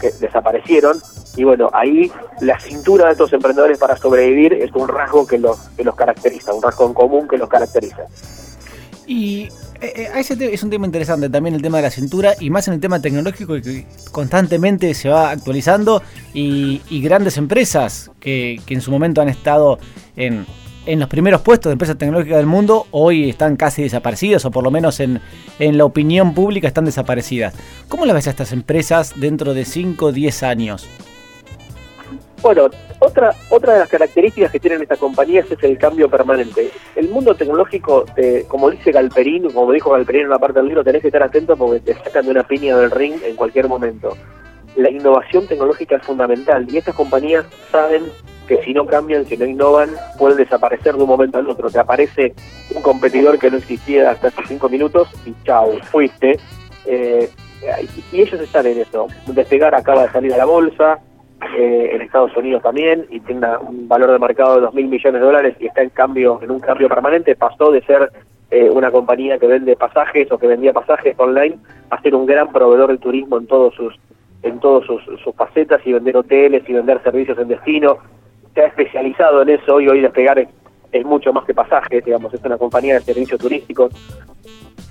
que 0.00 0.10
desaparecieron. 0.12 0.98
Y 1.36 1.44
bueno, 1.44 1.70
ahí 1.72 2.10
la 2.40 2.58
cintura 2.58 3.06
de 3.06 3.12
estos 3.12 3.32
emprendedores 3.32 3.78
para 3.78 3.96
sobrevivir 3.96 4.54
es 4.54 4.72
un 4.72 4.88
rasgo 4.88 5.26
que 5.26 5.38
los, 5.38 5.58
que 5.76 5.84
los 5.84 5.94
caracteriza, 5.94 6.54
un 6.54 6.62
rasgo 6.62 6.86
en 6.86 6.94
común 6.94 7.28
que 7.28 7.36
los 7.36 7.48
caracteriza. 7.48 8.06
Y 9.06 9.48
eh, 9.94 10.10
eh, 10.14 10.50
es 10.52 10.62
un 10.62 10.70
tema 10.70 10.86
interesante 10.86 11.28
también 11.28 11.54
el 11.54 11.62
tema 11.62 11.78
de 11.78 11.84
la 11.84 11.90
cintura 11.90 12.34
y 12.40 12.50
más 12.50 12.68
en 12.68 12.74
el 12.74 12.80
tema 12.80 13.00
tecnológico 13.00 13.54
que 13.54 13.86
constantemente 14.10 14.92
se 14.94 15.08
va 15.08 15.30
actualizando 15.30 16.02
y, 16.34 16.80
grandes 17.00 17.36
empresas 17.36 18.10
que, 18.20 18.60
en 18.66 18.80
su 18.80 18.90
momento 18.90 19.20
han 19.20 19.28
estado 19.28 19.78
en, 20.16 20.46
en 20.86 21.00
los 21.00 21.08
primeros 21.08 21.42
puestos 21.42 21.70
de 21.70 21.74
empresas 21.74 21.98
tecnológicas 21.98 22.38
del 22.38 22.46
mundo 22.46 22.86
hoy 22.90 23.28
están 23.28 23.56
casi 23.56 23.82
desaparecidas 23.82 24.44
o 24.44 24.50
por 24.50 24.64
lo 24.64 24.70
menos 24.70 25.00
en, 25.00 25.20
la 25.58 25.84
opinión 25.84 26.34
pública 26.34 26.68
están 26.68 26.84
desaparecidas. 26.84 27.54
¿Cómo 27.88 28.06
las 28.06 28.14
ves 28.14 28.26
a 28.28 28.30
estas 28.30 28.52
empresas 28.52 29.14
dentro 29.16 29.54
de 29.54 29.64
5 29.64 30.06
o 30.06 30.12
10 30.12 30.42
años? 30.42 30.86
Bueno, 32.42 32.68
otra, 33.00 33.34
otra 33.50 33.72
de 33.74 33.78
las 33.80 33.88
características 33.88 34.52
que 34.52 34.60
tienen 34.60 34.82
estas 34.82 34.98
compañías 34.98 35.50
es 35.50 35.62
el 35.62 35.78
cambio 35.78 36.08
permanente. 36.08 36.70
El 36.94 37.08
mundo 37.08 37.34
tecnológico, 37.34 38.04
como 38.48 38.70
dice 38.70 38.92
Galperín, 38.92 39.50
como 39.50 39.72
dijo 39.72 39.90
Galperín 39.90 40.22
en 40.22 40.26
una 40.28 40.38
parte 40.38 40.58
del 40.58 40.68
libro, 40.68 40.84
tenés 40.84 41.02
que 41.02 41.08
estar 41.08 41.22
atento 41.22 41.56
porque 41.56 41.80
te 41.80 41.94
sacan 41.94 42.24
de 42.26 42.30
una 42.30 42.46
piña 42.46 42.76
del 42.76 42.90
ring 42.90 43.14
en 43.24 43.36
cualquier 43.36 43.68
momento. 43.68 44.16
La 44.76 44.90
innovación 44.90 45.46
tecnológica 45.46 45.96
es 45.96 46.02
fundamental 46.02 46.66
y 46.70 46.76
estas 46.76 46.94
compañías 46.94 47.46
saben 47.72 48.04
que 48.46 48.62
si 48.62 48.74
no 48.74 48.86
cambian, 48.86 49.26
si 49.26 49.36
no 49.36 49.46
innovan, 49.46 49.90
pueden 50.18 50.36
desaparecer 50.36 50.94
de 50.94 51.02
un 51.02 51.08
momento 51.08 51.38
al 51.38 51.48
otro. 51.48 51.70
Te 51.70 51.78
aparece 51.78 52.34
un 52.74 52.82
competidor 52.82 53.38
que 53.38 53.50
no 53.50 53.56
existía 53.56 54.10
hasta 54.10 54.28
hace 54.28 54.42
cinco 54.46 54.68
minutos 54.68 55.08
y 55.24 55.34
chao, 55.44 55.72
fuiste. 55.90 56.38
Eh, 56.84 57.28
y 58.12 58.20
ellos 58.20 58.40
están 58.40 58.66
en 58.66 58.80
eso. 58.80 59.08
Despegar 59.26 59.74
acaba 59.74 60.02
de 60.02 60.12
salir 60.12 60.34
a 60.34 60.36
la 60.36 60.44
bolsa, 60.44 61.00
eh, 61.56 61.90
en 61.92 62.02
Estados 62.02 62.36
Unidos 62.36 62.62
también, 62.62 63.06
y 63.10 63.20
tiene 63.20 63.46
un 63.58 63.88
valor 63.88 64.12
de 64.12 64.18
mercado 64.18 64.56
de 64.56 64.60
dos 64.62 64.74
mil 64.74 64.86
millones 64.86 65.20
de 65.20 65.26
dólares 65.26 65.56
y 65.60 65.66
está 65.66 65.82
en 65.82 65.90
cambio, 65.90 66.40
en 66.42 66.50
un 66.50 66.60
cambio 66.60 66.88
permanente, 66.88 67.36
pasó 67.36 67.70
de 67.70 67.82
ser 67.82 68.10
eh, 68.50 68.70
una 68.70 68.90
compañía 68.90 69.38
que 69.38 69.46
vende 69.46 69.76
pasajes 69.76 70.30
o 70.30 70.38
que 70.38 70.46
vendía 70.46 70.72
pasajes 70.72 71.14
online 71.18 71.58
a 71.90 72.00
ser 72.00 72.14
un 72.14 72.26
gran 72.26 72.52
proveedor 72.52 72.90
de 72.90 72.98
turismo 72.98 73.38
en 73.38 73.46
todos 73.46 73.74
sus 73.74 73.94
en 74.42 74.60
todas 74.60 74.86
sus, 74.86 75.02
sus 75.22 75.34
facetas 75.34 75.80
y 75.84 75.92
vender 75.92 76.16
hoteles 76.16 76.62
y 76.68 76.72
vender 76.72 77.02
servicios 77.02 77.36
en 77.38 77.48
destino 77.48 77.98
se 78.56 78.62
ha 78.62 78.66
especializado 78.66 79.42
en 79.42 79.50
eso 79.50 79.80
y 79.80 79.88
hoy 79.88 80.00
Despegar 80.00 80.38
es, 80.38 80.48
es 80.90 81.04
mucho 81.04 81.32
más 81.32 81.44
que 81.44 81.54
pasajes, 81.54 82.04
digamos, 82.04 82.32
es 82.32 82.42
una 82.42 82.56
compañía 82.56 82.94
de 82.94 83.00
servicios 83.00 83.38
turísticos. 83.38 83.92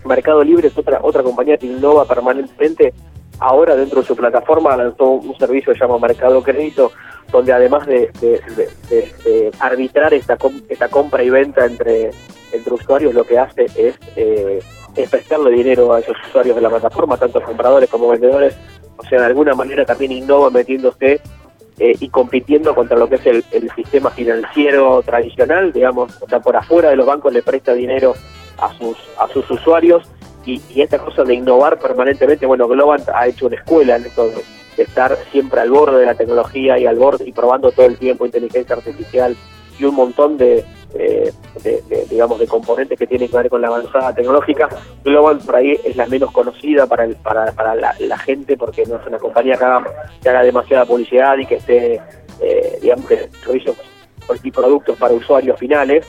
Mercado 0.05 0.43
Libre 0.43 0.67
es 0.67 0.77
otra 0.77 0.99
otra 1.01 1.23
compañía 1.23 1.57
que 1.57 1.65
innova 1.65 2.05
permanentemente. 2.05 2.93
Ahora 3.39 3.75
dentro 3.75 4.01
de 4.01 4.07
su 4.07 4.15
plataforma 4.15 4.77
lanzó 4.77 5.11
un 5.11 5.37
servicio 5.37 5.73
que 5.73 5.79
se 5.79 5.85
llama 5.85 5.99
Mercado 5.99 6.41
Crédito, 6.41 6.91
donde 7.31 7.51
además 7.51 7.85
de, 7.87 8.09
arbitrar 9.59 10.13
esta, 10.13 10.37
esta 10.69 10.87
compra 10.87 11.23
y 11.23 11.29
venta 11.29 11.65
entre, 11.65 12.11
entre 12.51 12.73
usuarios, 12.73 13.13
lo 13.13 13.23
que 13.23 13.37
hace 13.37 13.65
es, 13.65 13.97
eh, 14.15 14.59
es 14.95 15.09
prestarle 15.09 15.51
dinero 15.51 15.93
a 15.93 15.99
esos 15.99 16.15
usuarios 16.27 16.55
de 16.55 16.61
la 16.61 16.69
plataforma, 16.69 17.17
tanto 17.17 17.41
compradores 17.41 17.89
como 17.89 18.07
vendedores. 18.09 18.55
O 18.97 19.03
sea, 19.03 19.19
de 19.19 19.25
alguna 19.25 19.53
manera 19.53 19.85
también 19.85 20.13
innova 20.13 20.49
metiéndose 20.49 21.19
eh, 21.77 21.95
y 21.99 22.07
compitiendo 22.07 22.73
contra 22.73 22.97
lo 22.97 23.09
que 23.09 23.15
es 23.15 23.25
el, 23.25 23.69
sistema 23.75 24.09
financiero 24.09 25.01
tradicional, 25.03 25.73
digamos, 25.73 26.21
o 26.21 26.29
sea, 26.29 26.39
por 26.39 26.55
afuera 26.55 26.89
de 26.89 26.95
los 26.95 27.05
bancos 27.05 27.33
le 27.33 27.43
presta 27.43 27.73
dinero 27.73 28.13
a 28.57 28.73
sus, 28.77 28.97
a 29.19 29.27
sus 29.27 29.49
usuarios 29.51 30.07
y, 30.45 30.61
esta 30.81 30.99
cosa 30.99 31.23
de 31.23 31.33
innovar 31.33 31.79
permanentemente, 31.79 32.45
bueno, 32.45 32.67
Globant 32.67 33.07
ha 33.09 33.27
hecho 33.27 33.47
una 33.47 33.55
escuela 33.55 33.95
en 33.95 34.05
esto 34.05 34.31
estar 34.77 35.17
siempre 35.31 35.61
al 35.61 35.71
borde 35.71 35.99
de 35.99 36.05
la 36.05 36.15
tecnología 36.15 36.77
y 36.77 36.85
al 36.85 36.97
borde 36.97 37.27
y 37.27 37.31
probando 37.31 37.71
todo 37.71 37.85
el 37.85 37.97
tiempo 37.97 38.25
inteligencia 38.25 38.75
artificial 38.75 39.35
y 39.79 39.85
un 39.85 39.95
montón 39.95 40.37
de, 40.37 40.65
digamos 42.09 42.39
de 42.39 42.47
componentes 42.47 42.97
que 42.97 43.07
tienen 43.07 43.29
que 43.29 43.37
ver 43.37 43.49
con 43.49 43.61
la 43.61 43.67
avanzada 43.67 44.13
tecnológica. 44.13 44.69
Global 45.03 45.39
por 45.45 45.55
ahí 45.55 45.79
es 45.83 45.95
la 45.95 46.07
menos 46.07 46.31
conocida 46.31 46.87
para 46.87 47.05
el, 47.05 47.15
para, 47.15 47.51
para 47.53 47.75
la, 47.75 48.17
gente 48.17 48.57
porque 48.57 48.85
no 48.85 48.97
es 48.97 49.07
una 49.07 49.19
compañía 49.19 49.57
que 49.57 49.63
haga, 49.63 49.83
que 50.21 50.29
haga 50.29 50.43
demasiada 50.43 50.85
publicidad 50.85 51.37
y 51.37 51.45
que 51.45 51.55
esté, 51.55 52.01
eh, 52.41 52.79
digamos, 52.81 53.05
que 53.05 53.29
servicios 53.43 53.75
y 54.43 54.51
productos 54.51 54.97
para 54.97 55.13
usuarios 55.13 55.59
finales 55.59 56.05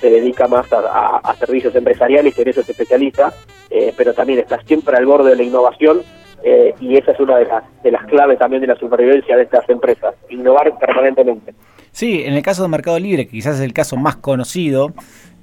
se 0.00 0.10
dedica 0.10 0.48
más 0.48 0.66
a, 0.72 1.34
servicios 1.38 1.74
empresariales 1.74 2.36
y 2.36 2.42
en 2.42 2.48
eso 2.48 2.60
es 2.60 2.68
especialista, 2.68 3.32
eh, 3.70 3.92
pero 3.96 4.14
también 4.14 4.38
está 4.38 4.60
siempre 4.62 4.96
al 4.96 5.06
borde 5.06 5.30
de 5.30 5.36
la 5.36 5.42
innovación 5.42 6.02
eh, 6.42 6.74
y 6.80 6.96
esa 6.96 7.12
es 7.12 7.20
una 7.20 7.38
de 7.38 7.46
las, 7.46 7.64
de 7.82 7.90
las 7.90 8.04
claves 8.06 8.38
también 8.38 8.60
de 8.60 8.68
la 8.68 8.76
supervivencia 8.76 9.36
de 9.36 9.42
estas 9.42 9.68
empresas, 9.68 10.14
innovar 10.28 10.78
permanentemente. 10.78 11.54
Sí, 11.90 12.22
en 12.24 12.34
el 12.34 12.42
caso 12.42 12.62
de 12.62 12.68
Mercado 12.68 12.98
Libre, 12.98 13.26
que 13.26 13.32
quizás 13.32 13.56
es 13.56 13.62
el 13.62 13.72
caso 13.72 13.96
más 13.96 14.16
conocido, 14.16 14.92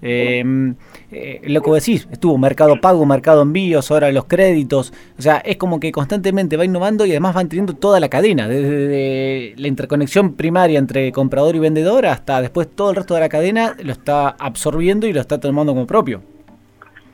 em, 0.06 0.76
eh, 1.12 1.42
lo 1.46 1.62
que 1.62 1.72
decís, 1.72 2.08
estuvo 2.12 2.38
Mercado 2.38 2.80
Pago, 2.80 3.06
Mercado 3.06 3.42
Envíos, 3.42 3.90
ahora 3.90 4.12
los 4.12 4.26
créditos, 4.26 4.94
o 5.18 5.22
sea, 5.22 5.38
es 5.38 5.58
como 5.58 5.80
que 5.80 5.92
constantemente 5.92 6.58
va 6.58 6.66
innovando 6.66 7.06
y 7.06 7.12
además 7.12 7.34
van 7.34 7.50
teniendo 7.50 7.74
toda 7.74 8.00
la 8.00 8.08
cadena, 8.08 8.48
desde 8.48 9.54
la 9.58 9.68
interconexión 9.68 10.36
primaria 10.36 10.78
entre 10.78 11.12
comprador 11.12 11.56
y 11.56 11.60
vendedor 11.60 12.06
hasta 12.06 12.42
después 12.42 12.68
todo 12.68 12.92
el 12.92 12.98
resto 12.98 13.16
de 13.16 13.22
la 13.22 13.30
cadena 13.30 13.76
lo 13.82 13.92
está 13.92 14.30
absorbiendo 14.30 15.08
y 15.08 15.14
lo 15.14 15.22
está 15.22 15.40
tomando 15.40 15.74
como 15.74 15.88
propio. 15.88 16.22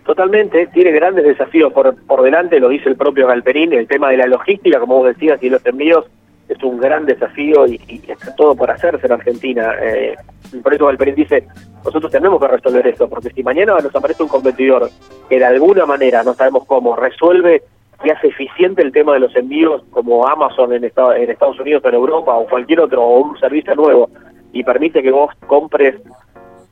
Totalmente, 0.06 0.68
tiene 0.68 0.92
grandes 0.92 1.24
desafíos 1.24 1.72
por, 1.72 1.96
por 1.96 2.24
delante, 2.24 2.60
lo 2.60 2.70
dice 2.70 2.90
el 2.90 2.96
propio 2.96 3.28
Galperín, 3.28 3.72
el 3.72 3.88
tema 3.88 4.10
de 4.10 4.18
la 4.18 4.26
logística, 4.26 4.80
como 4.80 4.98
vos 4.98 5.08
decías, 5.08 5.42
y 5.42 5.50
los 5.50 5.66
envíos 5.66 6.06
es 6.50 6.62
un 6.64 6.80
gran 6.80 7.06
desafío 7.06 7.66
y, 7.66 7.80
está 8.08 8.36
todo 8.36 8.56
por 8.56 8.70
hacerse 8.70 9.06
en 9.06 9.14
Argentina. 9.14 9.74
Eh, 9.82 10.16
por 10.62 10.74
eso 10.74 10.88
Galperín 10.88 11.16
dice, 11.16 11.48
nosotros 11.84 12.12
tenemos 12.12 12.40
que 12.40 12.48
resolver 12.48 12.88
esto, 12.88 13.10
porque 13.10 13.30
si 13.30 13.44
mañana 13.44 13.78
nos 13.80 13.96
aparece 13.96 14.24
un 14.24 14.30
competidor 14.30 14.90
que 15.30 15.40
de 15.40 15.46
alguna 15.46 15.86
manera, 15.86 16.24
no 16.24 16.34
sabemos 16.34 16.66
cómo, 16.66 16.96
resuelve 16.96 17.64
y 18.04 18.10
hace 18.10 18.28
eficiente 18.28 18.82
el 18.82 18.92
tema 18.92 19.14
de 19.14 19.20
los 19.20 19.36
envíos 19.36 19.84
como 19.92 20.28
Amazon 20.28 20.74
en, 20.74 20.84
Estados 20.84 21.60
Unidos 21.60 21.84
o 21.84 21.90
en 21.90 21.96
Europa 21.96 22.36
o 22.36 22.48
cualquier 22.48 22.82
otro, 22.82 23.04
o 23.04 23.20
un 23.22 23.40
servicio 23.40 23.76
nuevo, 23.76 24.10
y 24.54 24.64
permite 24.64 25.02
que 25.02 25.12
vos 25.12 25.34
compres 25.48 25.96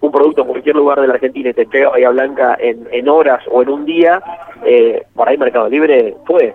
un 0.01 0.11
producto 0.11 0.41
en 0.41 0.47
cualquier 0.47 0.75
lugar 0.75 1.01
de 1.01 1.07
la 1.07 1.15
Argentina 1.15 1.49
y 1.49 1.53
te 1.53 1.65
llega 1.65 1.87
a 1.87 1.91
Bahía 1.91 2.09
Blanca 2.09 2.57
en, 2.59 2.87
en 2.91 3.09
horas 3.09 3.43
o 3.51 3.61
en 3.61 3.69
un 3.69 3.85
día, 3.85 4.21
eh, 4.63 5.03
por 5.13 5.27
ahí 5.27 5.37
Mercado 5.37 5.69
Libre 5.69 6.15
fue. 6.25 6.53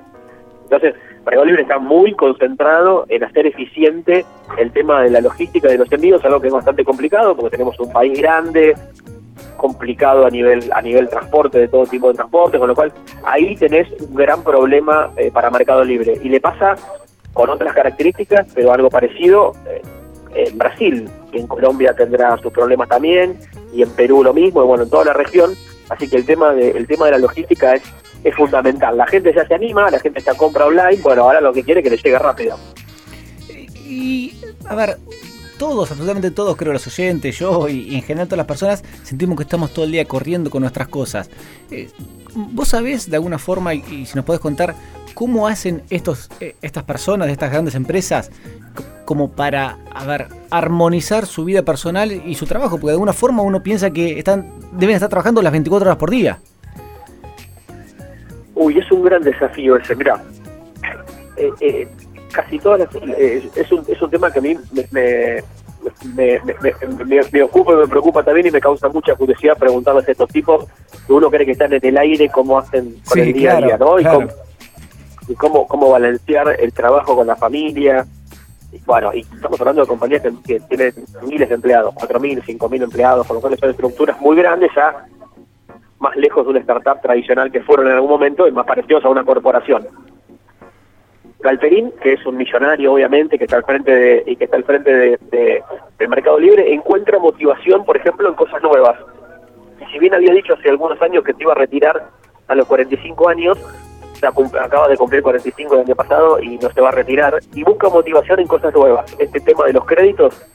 Entonces, 0.64 0.94
Mercado 1.24 1.44
Libre 1.44 1.62
está 1.62 1.78
muy 1.78 2.12
concentrado 2.14 3.06
en 3.08 3.24
hacer 3.24 3.46
eficiente 3.46 4.24
el 4.58 4.72
tema 4.72 5.02
de 5.02 5.10
la 5.10 5.20
logística 5.20 5.68
de 5.68 5.78
los 5.78 5.90
envíos, 5.90 6.24
algo 6.24 6.40
que 6.40 6.48
es 6.48 6.52
bastante 6.52 6.84
complicado 6.84 7.34
porque 7.34 7.50
tenemos 7.50 7.78
un 7.80 7.90
país 7.92 8.18
grande, 8.20 8.74
complicado 9.56 10.26
a 10.26 10.30
nivel 10.30 10.70
a 10.72 10.82
nivel 10.82 11.08
transporte, 11.08 11.58
de 11.58 11.68
todo 11.68 11.86
tipo 11.86 12.08
de 12.08 12.14
transporte, 12.14 12.58
con 12.58 12.68
lo 12.68 12.74
cual 12.74 12.92
ahí 13.24 13.56
tenés 13.56 13.88
un 14.00 14.14
gran 14.14 14.42
problema 14.42 15.10
eh, 15.16 15.30
para 15.32 15.50
Mercado 15.50 15.82
Libre. 15.84 16.18
Y 16.22 16.28
le 16.28 16.40
pasa 16.40 16.76
con 17.32 17.48
otras 17.48 17.72
características, 17.72 18.46
pero 18.54 18.72
algo 18.72 18.90
parecido 18.90 19.52
eh, 19.66 19.80
en 20.34 20.58
Brasil, 20.58 21.08
y 21.32 21.38
en 21.38 21.46
Colombia 21.46 21.94
tendrá 21.94 22.36
sus 22.38 22.52
problemas 22.52 22.88
también, 22.88 23.38
y 23.72 23.82
en 23.82 23.90
Perú 23.90 24.22
lo 24.22 24.34
mismo, 24.34 24.62
y 24.62 24.66
bueno, 24.66 24.84
en 24.84 24.90
toda 24.90 25.06
la 25.06 25.12
región. 25.14 25.52
Así 25.88 26.08
que 26.08 26.16
el 26.16 26.26
tema 26.26 26.52
de, 26.52 26.70
el 26.70 26.86
tema 26.86 27.06
de 27.06 27.12
la 27.12 27.18
logística 27.18 27.74
es 27.74 27.82
es 28.24 28.34
fundamental. 28.34 28.96
La 28.96 29.06
gente 29.06 29.32
ya 29.34 29.46
se 29.46 29.54
anima, 29.54 29.90
la 29.90 30.00
gente 30.00 30.20
ya 30.20 30.34
compra 30.34 30.66
online, 30.66 31.00
bueno, 31.02 31.22
ahora 31.22 31.40
lo 31.40 31.52
que 31.52 31.62
quiere 31.62 31.80
es 31.80 31.84
que 31.84 31.90
le 31.90 31.96
llegue 31.98 32.18
rápido. 32.18 32.58
Y, 33.86 34.34
a 34.66 34.74
ver, 34.74 34.98
todos, 35.58 35.90
absolutamente 35.90 36.30
todos, 36.30 36.56
creo, 36.56 36.72
los 36.72 36.86
oyentes, 36.86 37.38
yo 37.38 37.68
y, 37.68 37.94
en 37.94 38.02
general 38.02 38.26
todas 38.26 38.38
las 38.38 38.46
personas, 38.46 38.82
sentimos 39.02 39.36
que 39.36 39.42
estamos 39.42 39.72
todo 39.72 39.84
el 39.84 39.92
día 39.92 40.06
corriendo 40.06 40.50
con 40.50 40.62
nuestras 40.62 40.88
cosas. 40.88 41.28
Eh, 41.70 41.90
¿Vos 42.34 42.68
sabés 42.68 43.08
de 43.10 43.16
alguna 43.16 43.38
forma, 43.38 43.74
y, 43.74 44.06
si 44.06 44.16
nos 44.16 44.24
podés 44.24 44.40
contar, 44.40 44.74
cómo 45.12 45.46
hacen 45.46 45.82
estos, 45.90 46.30
eh, 46.40 46.56
estas 46.62 46.82
personas 46.82 47.26
de 47.26 47.32
estas 47.32 47.52
grandes 47.52 47.74
empresas 47.76 48.30
como 49.04 49.30
para, 49.30 49.78
a 49.92 50.04
ver, 50.06 50.28
armonizar 50.50 51.26
su 51.26 51.44
vida 51.44 51.62
personal 51.62 52.10
y 52.10 52.34
su 52.34 52.46
trabajo? 52.46 52.76
Porque 52.76 52.86
de 52.86 52.92
alguna 52.92 53.12
forma 53.12 53.42
uno 53.42 53.62
piensa 53.62 53.90
que 53.90 54.18
están, 54.18 54.50
deben 54.72 54.96
estar 54.96 55.10
trabajando 55.10 55.42
las 55.42 55.52
24 55.52 55.86
horas 55.86 55.98
por 55.98 56.10
día. 56.10 56.40
Uy, 58.54 58.78
es 58.78 58.90
un 58.90 59.04
gran 59.04 59.23
desafío 59.23 59.76
ese, 59.76 59.94
mira. 59.94 60.23
Eh, 61.37 61.50
eh, 61.62 61.88
casi 62.32 62.61
todas 62.61 62.78
las, 62.78 62.94
eh, 63.18 63.50
es, 63.56 63.73
un, 63.73 63.84
es 63.88 64.00
un 64.00 64.08
tema 64.08 64.30
que 64.30 64.38
a 64.38 64.42
mí 64.42 64.56
me, 64.70 65.42
me, 66.14 66.40
me, 67.04 67.20
me, 67.32 67.42
ocupa 67.42 67.73
y 67.73 67.76
me 67.76 67.88
preocupa 67.88 68.23
también 68.23 68.46
y 68.46 68.50
me 68.50 68.61
causa 68.61 68.88
mucha 68.88 69.14
curiosidad 69.14 69.56
preguntarles 69.58 70.06
a 70.08 70.12
estos 70.12 70.28
tipos 70.30 70.66
que 71.06 71.12
uno 71.12 71.30
cree 71.30 71.46
que 71.46 71.52
están 71.52 71.73
en 71.73 71.84
el 71.84 71.96
aire 71.99 72.28
cómo 72.28 72.58
hacen 72.58 73.00
con 73.08 73.18
el 73.18 73.32
día 73.32 73.56
a 73.56 73.61
día, 73.61 73.76
¿no? 73.76 73.99
Y, 73.99 74.04
cómo, 75.34 75.66
cómo, 75.66 75.90
balancear 75.90 76.56
el 76.61 76.73
trabajo 76.73 77.16
con 77.16 77.26
la 77.26 77.34
familia. 77.34 78.06
Y 78.73 78.78
bueno, 78.84 79.14
y 79.14 79.20
estamos 79.20 79.61
hablando 79.61 79.82
de 79.82 79.88
compañías 79.88 80.23
que, 80.44 80.61
tienen 80.61 80.92
miles 81.23 81.49
de 81.49 81.54
empleados, 81.54 81.94
cuatro 81.94 82.20
mil, 82.20 82.42
cinco 82.44 82.68
mil 82.68 82.82
empleados, 82.82 83.26
con 83.26 83.37
lo 83.37 83.40
cual 83.40 83.58
son 83.58 83.70
estructuras 83.70 84.20
muy 84.20 84.37
grandes 84.37 84.70
ya 84.76 85.06
más 86.04 86.16
lejos 86.16 86.44
de 86.44 86.50
una 86.50 86.61
startup 86.61 87.00
tradicional 87.00 87.50
que 87.50 87.62
fueron 87.62 87.87
en 87.87 87.94
algún 87.94 88.11
momento 88.11 88.46
y 88.46 88.52
más 88.52 88.66
parecidos 88.66 89.04
a 89.04 89.08
una 89.08 89.25
corporación. 89.25 89.88
Galperín, 91.40 91.92
que 92.02 92.12
es 92.12 92.25
un 92.26 92.37
millonario 92.37 92.92
obviamente, 92.92 93.38
que 93.38 93.44
está 93.44 93.56
al 93.56 93.64
frente 93.64 93.90
de, 93.90 94.23
y 94.26 94.37
que 94.37 94.44
está 94.44 94.56
al 94.56 94.64
frente 94.64 94.90
de, 94.90 95.62
del 95.99 96.08
Mercado 96.08 96.38
Libre, 96.38 96.73
encuentra 96.73 97.18
motivación, 97.18 97.84
por 97.84 97.96
ejemplo, 97.96 98.28
en 98.28 98.34
cosas 98.34 98.62
nuevas. 98.62 98.96
Y 99.80 99.92
si 99.92 99.99
bien 99.99 100.14
había 100.14 100.32
dicho 100.32 100.54
hace 100.54 100.70
algunos 100.70 101.00
años 101.02 101.25
que 101.25 101.34
te 101.34 101.42
iba 101.42 101.52
a 101.52 101.56
retirar 101.56 102.08
a 102.49 102.54
los 102.54 102.66
45 102.66 103.28
años, 103.28 103.58
acaba 104.23 104.88
de 104.88 104.96
cumplir 104.96 105.23
45 105.23 105.75
el 105.75 105.80
año 105.80 105.94
pasado 105.94 106.40
y 106.40 106.58
no 106.58 106.70
se 106.70 106.80
va 106.80 106.88
a 106.88 106.92
retirar, 106.92 107.38
y 107.54 107.62
busca 107.62 107.88
motivación 107.88 108.40
en 108.40 108.46
cosas 108.46 108.75
nuevas. 108.75 109.14
Este 109.18 109.40
tema 109.40 109.64
de 109.66 109.73
los 109.73 109.84
créditos 109.84 110.46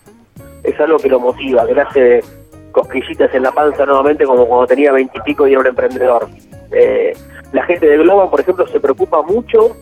es 0.63 0.79
algo 0.79 0.97
que 0.97 1.09
lo 1.09 1.19
motiva, 1.19 1.65
que 1.65 1.73
le 1.73 1.81
hace 1.81 2.23
cosquillitas 2.71 3.33
en 3.33 3.43
la 3.43 3.51
panza 3.51 3.85
nuevamente 3.85 4.25
como 4.25 4.45
cuando 4.45 4.67
tenía 4.67 4.91
veintipico 4.91 5.47
y, 5.47 5.51
era 5.51 5.61
un 5.61 5.67
emprendedor. 5.67 6.27
Eh, 6.71 7.13
la 7.51 7.63
gente 7.63 7.87
de 7.87 7.97
Globo, 7.97 8.29
por 8.29 8.39
ejemplo, 8.39 8.67
se 8.67 8.79
preocupa 8.79 9.21
mucho, 9.23 9.75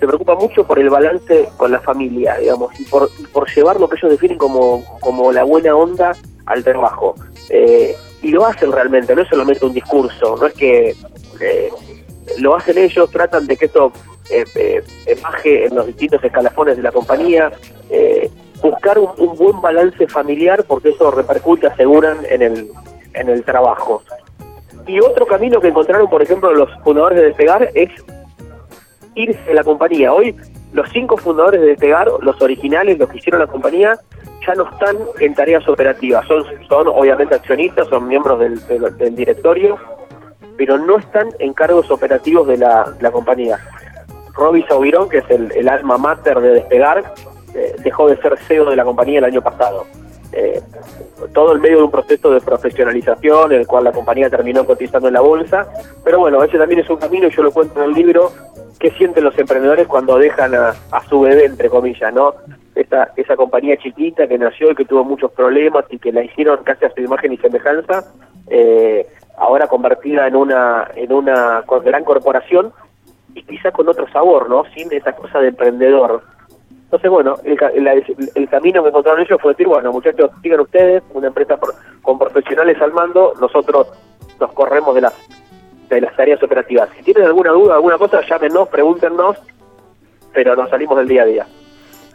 se 0.00 0.06
preocupa 0.06 0.34
mucho 0.34 0.66
por 0.66 0.78
el 0.78 0.90
balance 0.90 1.48
con 1.56 1.70
la 1.70 1.80
familia, 1.80 2.36
digamos, 2.36 2.78
y 2.80 2.84
por, 2.84 3.08
por 3.32 3.48
llevar 3.48 3.78
lo 3.80 3.88
que 3.88 3.96
ellos 3.96 4.10
definen 4.10 4.38
como, 4.38 4.84
como 5.00 5.32
la 5.32 5.44
buena 5.44 5.74
onda 5.74 6.12
al 6.46 6.64
trabajo. 6.64 7.14
Eh, 7.50 7.94
y 8.22 8.30
lo 8.30 8.44
hacen 8.44 8.72
realmente, 8.72 9.14
no 9.14 9.22
es 9.22 9.28
solamente 9.28 9.64
un 9.64 9.72
discurso, 9.72 10.36
no 10.36 10.46
es 10.46 10.54
que 10.54 10.94
eh, 11.40 11.70
lo 12.38 12.56
hacen 12.56 12.78
ellos, 12.78 13.10
tratan 13.10 13.46
de 13.46 13.56
que 13.56 13.66
esto 13.66 13.92
eh, 14.30 14.82
baje 15.22 15.66
en 15.66 15.76
los 15.76 15.86
distintos 15.86 16.22
escalafones 16.24 16.76
de 16.76 16.82
la 16.82 16.90
compañía, 16.90 17.52
buscar 18.70 18.98
un, 18.98 19.36
buen 19.36 19.60
balance 19.60 20.06
familiar 20.08 20.64
porque 20.64 20.90
eso 20.90 21.10
repercute, 21.10 21.66
aseguran, 21.66 22.18
en 22.28 22.42
el, 22.42 22.70
en 23.14 23.28
el 23.28 23.42
trabajo. 23.44 24.02
Y 24.86 25.00
otro 25.00 25.26
camino 25.26 25.60
que 25.60 25.68
encontraron, 25.68 26.08
por 26.08 26.22
ejemplo, 26.22 26.52
los 26.54 26.70
fundadores 26.84 27.18
de 27.18 27.24
Despegar 27.26 27.70
es 27.74 27.90
irse 29.14 29.42
de 29.42 29.54
la 29.54 29.64
compañía. 29.64 30.12
Hoy 30.12 30.36
los 30.72 30.88
cinco 30.90 31.16
fundadores 31.16 31.60
de 31.60 31.68
Despegar, 31.68 32.08
los 32.20 32.40
originales, 32.42 32.98
los 32.98 33.08
que 33.08 33.18
hicieron 33.18 33.40
la 33.40 33.46
compañía, 33.46 33.98
ya 34.46 34.54
no 34.54 34.68
están 34.70 34.96
en 35.18 35.34
tareas 35.34 35.66
operativas. 35.68 36.26
Son, 36.26 36.44
son 36.68 36.88
obviamente 36.88 37.34
accionistas, 37.34 37.88
son 37.88 38.06
miembros 38.06 38.38
del, 38.38 39.16
directorio, 39.16 39.78
pero 40.56 40.78
no 40.78 40.98
están 40.98 41.28
en 41.38 41.52
cargos 41.52 41.90
operativos 41.90 42.46
de 42.46 42.58
la, 42.58 42.92
la 43.00 43.10
compañía. 43.10 43.58
Roby 44.34 44.62
Saubirón, 44.64 45.08
que 45.08 45.18
es 45.18 45.30
el, 45.30 45.68
alma 45.68 45.96
mater 45.98 46.40
de 46.40 46.50
Despegar, 46.50 47.14
dejó 47.82 48.08
de 48.08 48.16
ser 48.16 48.36
CEO 48.38 48.70
de 48.70 48.76
la 48.76 48.84
compañía 48.84 49.18
el 49.18 49.24
año 49.24 49.42
pasado. 49.42 49.86
Eh, 50.32 50.60
todo 51.32 51.54
en 51.54 51.62
medio 51.62 51.78
de 51.78 51.84
un 51.84 51.90
proceso 51.90 52.30
de 52.30 52.40
profesionalización 52.40 53.52
en 53.52 53.60
el 53.60 53.66
cual 53.66 53.84
la 53.84 53.92
compañía 53.92 54.28
terminó 54.28 54.66
cotizando 54.66 55.08
en 55.08 55.14
la 55.14 55.20
bolsa. 55.20 55.66
Pero 56.04 56.18
bueno, 56.18 56.42
ese 56.42 56.58
también 56.58 56.80
es 56.80 56.90
un 56.90 56.96
camino, 56.96 57.28
y 57.28 57.30
yo 57.30 57.42
lo 57.42 57.52
cuento 57.52 57.82
en 57.82 57.90
el 57.90 57.94
libro, 57.94 58.32
qué 58.78 58.90
sienten 58.90 59.24
los 59.24 59.38
emprendedores 59.38 59.86
cuando 59.86 60.18
dejan 60.18 60.54
a, 60.54 60.74
su 61.08 61.20
bebé, 61.20 61.46
entre 61.46 61.70
comillas, 61.70 62.12
¿no? 62.12 62.34
Esa, 62.74 63.10
esa 63.16 63.36
compañía 63.36 63.78
chiquita 63.78 64.28
que 64.28 64.36
nació 64.36 64.70
y 64.70 64.74
que 64.74 64.84
tuvo 64.84 65.04
muchos 65.04 65.32
problemas 65.32 65.86
y 65.88 65.98
que 65.98 66.12
la 66.12 66.22
hicieron 66.22 66.62
casi 66.64 66.84
a 66.84 66.90
su 66.90 67.00
imagen 67.00 67.32
y 67.32 67.38
semejanza, 67.38 68.04
eh, 68.50 69.06
ahora 69.38 69.66
convertida 69.68 70.26
en 70.26 70.36
una, 70.36 70.90
en 70.94 71.12
una 71.12 71.64
gran 71.82 72.04
corporación 72.04 72.72
y 73.34 73.42
quizá 73.42 73.70
con 73.70 73.88
otro 73.88 74.06
sabor, 74.12 74.50
¿no? 74.50 74.64
Sin 74.74 74.92
esa 74.92 75.12
cosa 75.12 75.40
de 75.40 75.48
emprendedor. 75.48 76.22
Entonces, 76.86 77.10
bueno, 77.10 77.36
el, 77.44 78.48
camino 78.48 78.82
que 78.82 78.88
encontraron 78.88 79.20
ellos 79.20 79.38
fue 79.42 79.52
decir, 79.52 79.66
bueno, 79.66 79.92
muchachos, 79.92 80.30
sigan 80.40 80.60
ustedes, 80.60 81.02
una 81.14 81.26
empresa 81.26 81.58
con 82.02 82.18
profesionales 82.18 82.80
al 82.80 82.92
mando, 82.92 83.34
nosotros 83.40 83.88
nos 84.38 84.52
corremos 84.52 84.94
de 84.94 85.00
las 85.00 85.14
de 85.88 86.00
las 86.00 86.14
tareas 86.16 86.42
operativas. 86.42 86.88
Si 86.96 87.02
tienen 87.02 87.24
alguna 87.24 87.50
duda, 87.50 87.74
alguna 87.74 87.98
cosa, 87.98 88.20
llámenos, 88.26 88.68
pregúntenos. 88.68 89.36
pero 90.32 90.54
nos 90.54 90.68
salimos 90.68 90.98
del 90.98 91.08
día 91.08 91.22
a 91.22 91.26
día. 91.26 91.46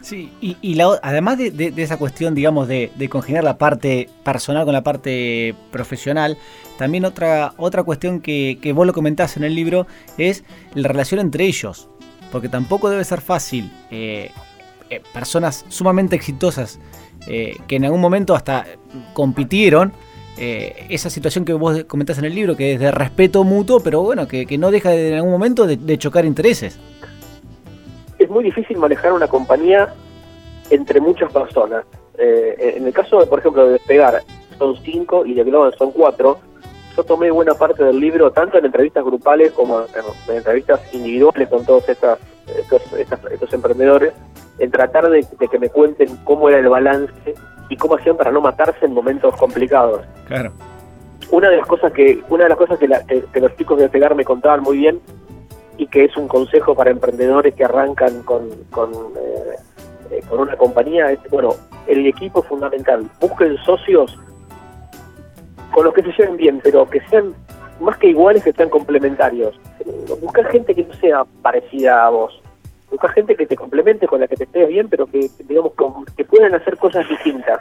Sí, 0.00 0.32
y, 0.40 0.80
además 1.02 1.38
de, 1.38 1.72
esa 1.76 1.96
cuestión, 1.96 2.34
digamos, 2.34 2.66
de, 2.66 2.90
congeniar 3.08 3.44
la 3.44 3.56
parte 3.56 4.08
personal 4.24 4.64
con 4.64 4.72
la 4.72 4.82
parte 4.82 5.54
profesional, 5.70 6.36
también 6.76 7.04
otra, 7.04 7.52
otra 7.56 7.84
cuestión 7.84 8.20
que, 8.20 8.72
vos 8.74 8.86
lo 8.86 8.92
comentás 8.92 9.36
en 9.36 9.44
el 9.44 9.54
libro 9.54 9.86
es 10.18 10.44
la 10.74 10.88
relación 10.88 11.20
entre 11.20 11.44
ellos, 11.44 11.88
porque 12.32 12.48
tampoco 12.48 12.90
debe 12.90 13.04
ser 13.04 13.20
fácil. 13.20 13.72
Eh, 13.90 14.32
eh, 14.96 15.02
personas 15.12 15.64
sumamente 15.68 16.16
exitosas 16.16 16.78
eh, 17.26 17.56
que 17.66 17.76
en 17.76 17.84
algún 17.84 18.00
momento 18.00 18.34
hasta 18.34 18.66
compitieron, 19.12 19.92
esa 20.34 21.08
situación 21.08 21.44
que 21.44 21.52
vos 21.52 21.84
comentás 21.84 22.18
en 22.18 22.24
el 22.24 22.34
libro, 22.34 22.56
que 22.56 22.72
es 22.72 22.80
de 22.80 22.90
respeto 22.90 23.44
mutuo, 23.44 23.80
pero 23.80 24.02
bueno, 24.02 24.26
que, 24.26 24.58
no 24.58 24.70
deja 24.70 24.92
en 24.92 25.14
algún 25.14 25.30
momento 25.30 25.66
de 25.66 25.98
chocar 25.98 26.24
intereses 26.24 26.80
es 28.22 28.30
muy 28.30 28.44
difícil 28.44 28.78
manejar 28.78 29.12
una 29.12 29.28
compañía 29.28 29.92
entre 30.70 31.00
muchas 31.00 31.32
personas. 31.32 31.84
Eh, 32.18 32.74
en 32.76 32.86
el 32.86 32.92
caso, 32.92 33.20
de, 33.20 33.26
por 33.26 33.40
ejemplo, 33.40 33.66
de 33.66 33.72
Despegar, 33.72 34.22
son 34.58 34.76
cinco 34.82 35.26
y 35.26 35.34
de 35.34 35.44
Global 35.44 35.74
son 35.76 35.90
cuatro. 35.90 36.38
Yo 36.96 37.04
tomé 37.04 37.30
buena 37.30 37.54
parte 37.54 37.82
del 37.84 37.98
libro, 37.98 38.30
tanto 38.30 38.58
en 38.58 38.66
entrevistas 38.66 39.04
grupales 39.04 39.52
como 39.52 39.80
en, 39.80 40.36
entrevistas 40.36 40.80
individuales 40.92 41.48
con 41.48 41.64
todos 41.64 41.88
estas, 41.88 42.18
estos, 42.46 43.52
emprendedores, 43.52 44.12
en 44.58 44.70
tratar 44.70 45.08
de, 45.10 45.26
que 45.50 45.58
me 45.58 45.68
cuenten 45.68 46.16
cómo 46.24 46.48
era 46.48 46.58
el 46.58 46.68
balance 46.68 47.34
y 47.68 47.76
cómo 47.76 47.96
hacían 47.96 48.16
para 48.16 48.30
no 48.30 48.40
matarse 48.40 48.84
en 48.84 48.92
momentos 48.92 49.34
complicados. 49.36 50.02
Claro. 50.26 50.52
Una 51.30 51.48
de 51.48 51.56
las 51.58 51.66
cosas 51.66 51.92
que, 51.92 52.22
una 52.28 52.44
de 52.44 52.50
las 52.50 52.58
cosas 52.58 52.78
que, 52.78 52.88
que 53.32 53.40
los 53.40 53.56
chicos 53.56 53.78
de 53.78 53.84
Despegar 53.84 54.14
me 54.14 54.24
contaban 54.24 54.62
muy 54.62 54.76
bien 54.78 55.00
y 55.78 55.86
que 55.86 56.04
es 56.04 56.16
un 56.16 56.28
consejo 56.28 56.74
para 56.74 56.90
emprendedores 56.90 57.54
que 57.54 57.64
arrancan 57.64 58.22
con, 58.22 58.50
con, 58.70 58.92
eh, 58.92 59.56
eh, 60.10 60.22
con 60.28 60.40
una 60.40 60.56
compañía, 60.56 61.10
es, 61.10 61.18
bueno, 61.30 61.54
el 61.86 62.06
equipo 62.06 62.40
es 62.40 62.46
fundamental. 62.46 63.08
Busquen 63.20 63.56
socios 63.58 64.18
con 65.72 65.84
los 65.84 65.94
que 65.94 66.02
se 66.02 66.12
lleven 66.12 66.36
bien, 66.36 66.60
pero 66.62 66.88
que 66.88 67.00
sean 67.08 67.34
más 67.80 67.96
que 67.96 68.08
iguales, 68.08 68.44
que 68.44 68.52
sean 68.52 68.68
complementarios. 68.68 69.58
Busca 70.20 70.44
gente 70.44 70.74
que 70.74 70.84
no 70.84 70.94
sea 70.94 71.24
parecida 71.42 72.06
a 72.06 72.10
vos. 72.10 72.40
Busca 72.90 73.08
gente 73.08 73.36
que 73.36 73.46
te 73.46 73.56
complemente, 73.56 74.06
con 74.06 74.20
la 74.20 74.28
que 74.28 74.36
te 74.36 74.44
estés 74.44 74.68
bien, 74.68 74.88
pero 74.88 75.06
que, 75.06 75.30
digamos, 75.44 75.72
que 76.16 76.24
puedan 76.24 76.54
hacer 76.54 76.76
cosas 76.76 77.08
distintas, 77.08 77.60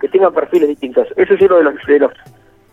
que 0.00 0.08
tengan 0.08 0.34
perfiles 0.34 0.68
distintos. 0.68 1.08
Eso 1.16 1.34
es 1.34 1.40
uno 1.42 1.56
de 1.58 1.64
los, 1.64 1.74
de 1.86 1.98
los, 2.00 2.12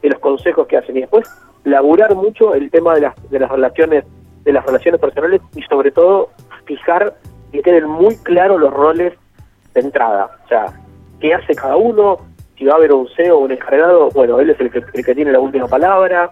de 0.01 0.09
los 0.09 0.19
consejos 0.19 0.67
que 0.67 0.77
hacen. 0.77 0.97
Y 0.97 1.01
después, 1.01 1.29
laburar 1.63 2.15
mucho 2.15 2.55
el 2.55 2.71
tema 2.71 2.95
de 2.95 3.01
las, 3.01 3.29
de 3.29 3.39
las 3.39 3.51
relaciones 3.51 4.05
de 4.43 4.53
las 4.53 4.65
relaciones 4.65 4.99
personales 4.99 5.41
y 5.55 5.61
sobre 5.63 5.91
todo 5.91 6.29
fijar 6.65 7.13
que 7.51 7.61
queden 7.61 7.87
muy 7.87 8.15
claros 8.17 8.59
los 8.59 8.73
roles 8.73 9.13
de 9.73 9.81
entrada. 9.81 10.29
O 10.45 10.47
sea, 10.47 10.65
qué 11.19 11.33
hace 11.33 11.55
cada 11.55 11.75
uno, 11.75 12.17
si 12.57 12.65
va 12.65 12.73
a 12.73 12.77
haber 12.77 12.93
un 12.93 13.07
CEO 13.15 13.37
o 13.37 13.39
un 13.41 13.51
encargado, 13.51 14.09
bueno, 14.11 14.39
él 14.39 14.49
es 14.49 14.59
el 14.59 14.71
que, 14.71 14.83
el 14.93 15.05
que 15.05 15.15
tiene 15.15 15.31
la 15.31 15.39
última 15.39 15.67
palabra, 15.67 16.31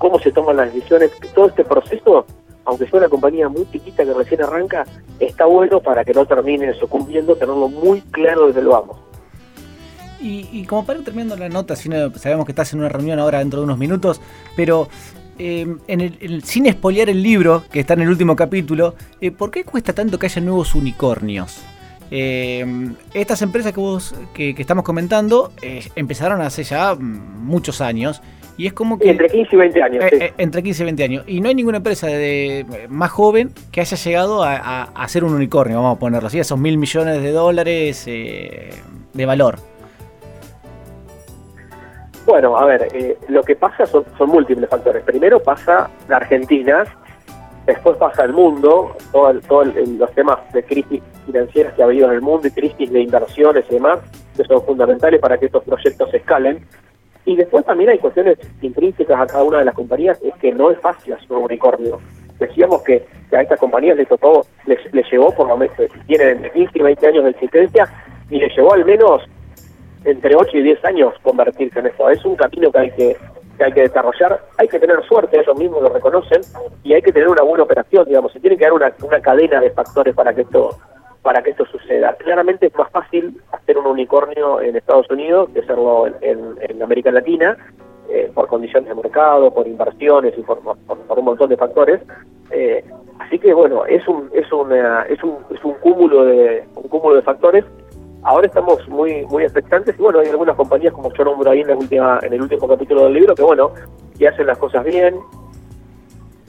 cómo 0.00 0.18
se 0.18 0.32
toman 0.32 0.56
las 0.56 0.72
decisiones, 0.72 1.10
todo 1.34 1.48
este 1.48 1.62
proceso, 1.62 2.24
aunque 2.64 2.88
sea 2.88 3.00
una 3.00 3.08
compañía 3.10 3.48
muy 3.50 3.70
chiquita 3.70 4.02
que 4.02 4.14
recién 4.14 4.42
arranca, 4.42 4.86
está 5.20 5.44
bueno 5.44 5.80
para 5.80 6.04
que 6.04 6.14
no 6.14 6.24
termine 6.24 6.72
sucumbiendo, 6.74 7.36
tenerlo 7.36 7.68
muy 7.68 8.00
claro 8.00 8.46
desde 8.48 8.62
lo 8.62 8.70
vamos. 8.70 8.96
Y, 10.22 10.66
como 10.66 10.84
para 10.84 10.98
ir 10.98 11.04
terminando 11.04 11.36
la 11.36 11.48
nota, 11.48 11.76
sabemos 11.76 12.44
que 12.44 12.52
estás 12.52 12.72
en 12.72 12.80
una 12.80 12.88
reunión 12.90 13.18
ahora 13.18 13.38
dentro 13.38 13.60
de 13.60 13.64
unos 13.64 13.78
minutos, 13.78 14.20
pero 14.54 14.88
eh, 15.38 15.66
sin 16.44 16.66
espolear 16.66 17.08
el 17.08 17.22
libro, 17.22 17.64
que 17.70 17.80
está 17.80 17.94
en 17.94 18.02
el 18.02 18.08
último 18.08 18.36
capítulo, 18.36 18.94
eh, 19.20 19.30
¿por 19.30 19.50
qué 19.50 19.64
cuesta 19.64 19.94
tanto 19.94 20.18
que 20.18 20.26
haya 20.26 20.42
nuevos 20.42 20.74
unicornios? 20.74 21.62
Eh, 22.10 22.92
estas 23.14 23.40
empresas 23.40 23.72
que, 23.72 23.80
vos, 23.80 24.14
que, 24.34 24.54
estamos 24.58 24.84
comentando 24.84 25.52
empezaron 25.94 26.42
hace 26.42 26.64
ya 26.64 26.94
muchos 26.94 27.80
años. 27.80 28.20
Y 28.60 28.66
es 28.66 28.74
como 28.74 28.98
que. 28.98 29.08
Entre 29.08 29.26
15 29.30 29.56
y 29.56 29.58
20 29.58 29.82
años. 29.82 30.04
Entre 30.36 30.62
15 30.62 30.82
y 30.82 30.84
20 30.84 31.04
años. 31.04 31.24
Y 31.26 31.40
no 31.40 31.48
hay 31.48 31.54
ninguna 31.54 31.78
empresa 31.78 32.08
de, 32.08 32.66
más 32.90 33.10
joven 33.10 33.52
que 33.72 33.80
haya 33.80 33.96
llegado 33.96 34.44
a, 34.44 34.82
a, 34.82 35.08
ser 35.08 35.24
un 35.24 35.32
unicornio, 35.32 35.76
vamos 35.78 35.96
a 35.96 35.98
ponerlo 35.98 36.26
así, 36.26 36.38
esos 36.38 36.58
mil 36.58 36.76
millones 36.76 37.22
de 37.22 37.30
dólares 37.30 38.04
de 38.04 39.26
valor. 39.26 39.56
Bueno, 42.26 42.54
a 42.58 42.66
ver, 42.66 42.86
eh, 42.92 43.16
lo 43.28 43.42
que 43.42 43.56
pasa 43.56 43.86
son, 43.86 44.04
múltiples 44.26 44.68
factores. 44.68 45.04
Primero 45.04 45.40
pasa 45.40 45.88
la 46.06 46.18
Argentina, 46.18 46.84
después 47.64 47.96
pasa 47.96 48.24
el 48.24 48.34
mundo, 48.34 48.94
todos 49.10 49.42
todo 49.48 49.64
los 49.64 50.12
temas 50.12 50.36
de 50.52 50.62
crisis 50.62 51.02
financieras 51.24 51.72
que 51.72 51.82
ha 51.82 51.86
habido 51.86 52.08
en 52.08 52.16
el 52.16 52.20
mundo 52.20 52.46
y 52.46 52.50
crisis 52.50 52.92
de 52.92 53.00
inversiones 53.00 53.64
y 53.70 53.74
demás, 53.74 54.00
que 54.36 54.44
son 54.44 54.62
fundamentales 54.66 55.18
para 55.18 55.38
que 55.38 55.46
estos 55.46 55.64
proyectos 55.64 56.12
escalen. 56.12 56.66
Y 57.24 57.36
después 57.36 57.64
también 57.64 57.90
hay 57.90 57.98
cuestiones 57.98 58.38
intrínsecas 58.62 59.20
a 59.20 59.26
cada 59.26 59.44
una 59.44 59.58
de 59.58 59.64
las 59.66 59.74
compañías, 59.74 60.20
es 60.22 60.34
que 60.36 60.52
no 60.52 60.70
es 60.70 60.78
fácil 60.80 61.12
hacer 61.12 61.32
un 61.32 61.44
unicornio. 61.44 61.98
Decíamos 62.38 62.82
que, 62.82 63.06
a 63.32 63.42
estas 63.42 63.60
compañías 63.60 63.96
les 63.96 64.08
tocó, 64.08 64.46
les, 64.66 64.78
les 64.92 65.10
llevó 65.10 65.30
por 65.32 65.46
lo 65.46 65.56
menos, 65.56 65.76
tienen 66.06 66.28
entre 66.28 66.50
15 66.50 66.70
y 66.74 66.82
20 66.82 67.06
años 67.06 67.24
de 67.24 67.30
existencia, 67.30 67.88
y 68.30 68.38
les 68.38 68.56
llevó 68.56 68.72
al 68.72 68.84
menos 68.84 69.22
entre 70.04 70.34
8 70.34 70.56
y 70.56 70.62
10 70.62 70.84
años 70.84 71.14
convertirse 71.22 71.78
en 71.78 71.86
eso. 71.86 72.08
Es 72.08 72.24
un 72.24 72.36
camino 72.36 72.72
que 72.72 72.78
hay 72.78 72.90
que, 72.92 73.16
hay 73.62 73.72
que 73.72 73.82
desarrollar, 73.82 74.40
hay 74.56 74.68
que 74.68 74.78
tener 74.78 75.04
suerte, 75.04 75.38
ellos 75.38 75.56
mismos 75.58 75.82
lo 75.82 75.90
reconocen, 75.90 76.40
y 76.82 76.94
hay 76.94 77.02
que 77.02 77.12
tener 77.12 77.28
una 77.28 77.42
buena 77.42 77.64
operación, 77.64 78.06
digamos, 78.06 78.32
se 78.32 78.40
tiene 78.40 78.56
que 78.56 78.64
dar 78.64 78.72
una, 78.72 78.92
una 79.02 79.20
cadena 79.20 79.60
de 79.60 79.70
factores 79.70 80.14
para 80.14 80.34
que 80.34 80.42
esto 80.42 80.76
para 81.22 81.42
que 81.42 81.50
esto 81.50 81.66
suceda. 81.66 82.14
Claramente 82.14 82.66
es 82.66 82.74
más 82.76 82.90
fácil 82.90 83.40
hacer 83.52 83.76
un 83.78 83.86
unicornio 83.86 84.60
en 84.60 84.76
Estados 84.76 85.10
Unidos 85.10 85.50
que 85.52 85.60
hacerlo 85.60 86.06
en, 86.20 86.82
América 86.82 87.10
Latina, 87.10 87.56
eh, 88.08 88.30
por 88.34 88.46
condiciones 88.48 88.88
de 88.88 88.94
mercado, 88.94 89.52
por 89.52 89.66
inversiones 89.66 90.34
y 90.36 90.42
por, 90.42 90.60
por, 90.60 91.18
un 91.18 91.24
montón 91.24 91.50
de 91.50 91.56
factores. 91.56 92.00
Eh, 92.50 92.84
así 93.18 93.38
que 93.38 93.52
bueno, 93.52 93.84
es 93.84 94.06
un, 94.08 94.30
es, 94.32 94.50
una, 94.50 95.02
es, 95.02 95.22
un, 95.22 95.36
es 95.50 95.62
un 95.62 95.74
cúmulo 95.74 96.24
de 96.24 96.64
un 96.74 96.88
cúmulo 96.88 97.16
de 97.16 97.22
factores 97.22 97.64
ahora 98.22 98.46
estamos 98.46 98.86
muy 98.88 99.24
muy 99.26 99.44
expectantes 99.44 99.94
y 99.98 100.02
bueno, 100.02 100.18
hay 100.20 100.28
algunas 100.28 100.56
compañías 100.56 100.92
como 100.92 101.12
yo 101.12 101.24
nombro 101.24 101.50
ahí 101.50 101.60
en, 101.60 101.68
la 101.68 101.76
última, 101.76 102.18
en 102.22 102.32
el 102.32 102.42
último 102.42 102.68
capítulo 102.68 103.04
del 103.04 103.14
libro 103.14 103.34
que 103.34 103.42
bueno, 103.42 103.72
que 104.18 104.28
hacen 104.28 104.46
las 104.46 104.58
cosas 104.58 104.84
bien, 104.84 105.16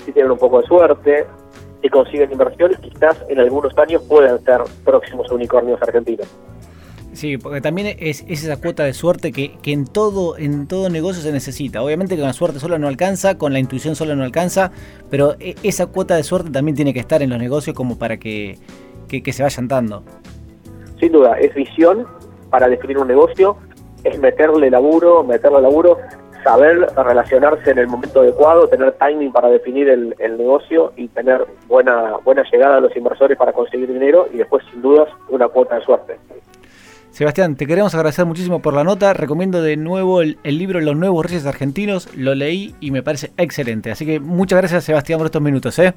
si 0.05 0.12
tienen 0.12 0.31
un 0.31 0.38
poco 0.38 0.62
de 0.62 0.67
suerte, 0.67 1.25
y 1.82 1.89
consiguen 1.89 2.32
inversiones, 2.32 2.80
quizás 2.80 3.17
en 3.30 3.39
algunos 3.39 3.78
años 3.78 4.02
puedan 4.08 4.44
ser 4.44 4.62
próximos 4.84 5.32
unicornios 5.32 5.82
argentinos. 5.82 6.28
Sí, 7.13 7.38
porque 7.38 7.60
también 7.60 7.98
es, 8.00 8.24
esa 8.30 8.56
cuota 8.62 8.84
de 8.84 8.94
suerte 8.94 9.34
que, 9.34 9.58
que, 9.62 9.74
en 9.74 9.86
todo 9.86 10.38
en 10.38 10.65
todo 10.67 10.89
negocio 10.89 11.22
se 11.22 11.34
necesita. 11.34 11.84
Obviamente 11.84 12.15
con 12.15 12.26
la 12.26 12.34
suerte 12.34 12.60
sola 12.60 12.78
no 12.78 12.88
alcanza, 12.88 13.38
con 13.38 13.52
la 13.52 13.60
intuición 13.60 13.96
sola 13.96 14.15
no 14.15 14.24
alcanza, 14.24 14.72
pero 15.10 15.36
e, 15.39 15.56
esa 15.62 15.88
cuota 15.88 16.15
de 16.15 16.24
suerte 16.24 16.52
también 16.52 16.76
tiene 16.76 16.94
que 16.94 17.02
estar 17.02 17.22
en 17.22 17.30
los 17.30 17.39
negocios 17.39 17.76
como 17.76 17.98
para 17.98 18.15
que, 18.17 18.58
que 19.10 19.34
se 19.34 19.44
vayan 19.44 19.67
dando 19.67 20.04
sin 21.02 21.12
duda, 21.12 21.38
es 21.39 21.54
visión 21.54 22.06
para 22.50 22.70
definir 22.70 23.00
un 23.00 23.08
negocio, 23.08 23.58
es 24.04 24.17
meterle 24.20 24.70
laburo, 24.70 25.24
meterle 25.24 25.62
laburo, 25.62 25.98
saber 26.43 26.88
relacionarse 26.95 27.71
en 27.71 27.80
el 27.80 27.88
momento 27.88 28.21
adecuado, 28.21 28.67
tener 28.67 28.93
timing 28.93 29.32
para 29.32 29.49
definir 29.49 29.89
el, 29.89 30.15
negocio 30.38 30.93
y 30.95 31.08
tener 31.10 31.45
buena, 31.67 32.17
buena 32.23 32.43
llegada 32.51 32.77
a 32.77 32.80
los 32.80 32.95
inversores 32.95 33.38
para 33.38 33.54
conseguir 33.54 33.91
dinero 33.91 34.27
y 34.34 34.38
después, 34.38 34.63
sin 34.71 34.82
dudas, 34.82 35.10
una 35.30 35.47
cuota 35.47 35.75
de 35.75 35.86
suerte. 35.86 36.17
Sebastián, 37.12 37.56
te 37.56 37.67
queremos 37.67 37.93
agradecer 37.93 38.25
muchísimo 38.25 38.62
por 38.62 38.73
la 38.73 38.84
nota. 38.84 39.13
Recomiendo 39.13 39.62
de 39.62 39.75
nuevo 39.75 40.21
el, 40.21 40.38
el, 40.43 40.58
libro 40.58 40.80
Los 40.80 40.95
Nuevos 40.95 41.25
Reyes 41.25 41.45
Argentinos. 41.45 42.15
Lo 42.15 42.36
leí 42.36 42.73
y 42.80 42.91
me 42.91 43.04
parece 43.04 43.32
excelente. 43.38 43.91
Así 43.91 44.06
que 44.06 44.19
muchas 44.19 44.60
gracias, 44.60 44.86
Sebastián, 44.86 45.19
por 45.19 45.25
estos 45.25 45.41
minutos. 45.41 45.77
¿eh? 45.80 45.93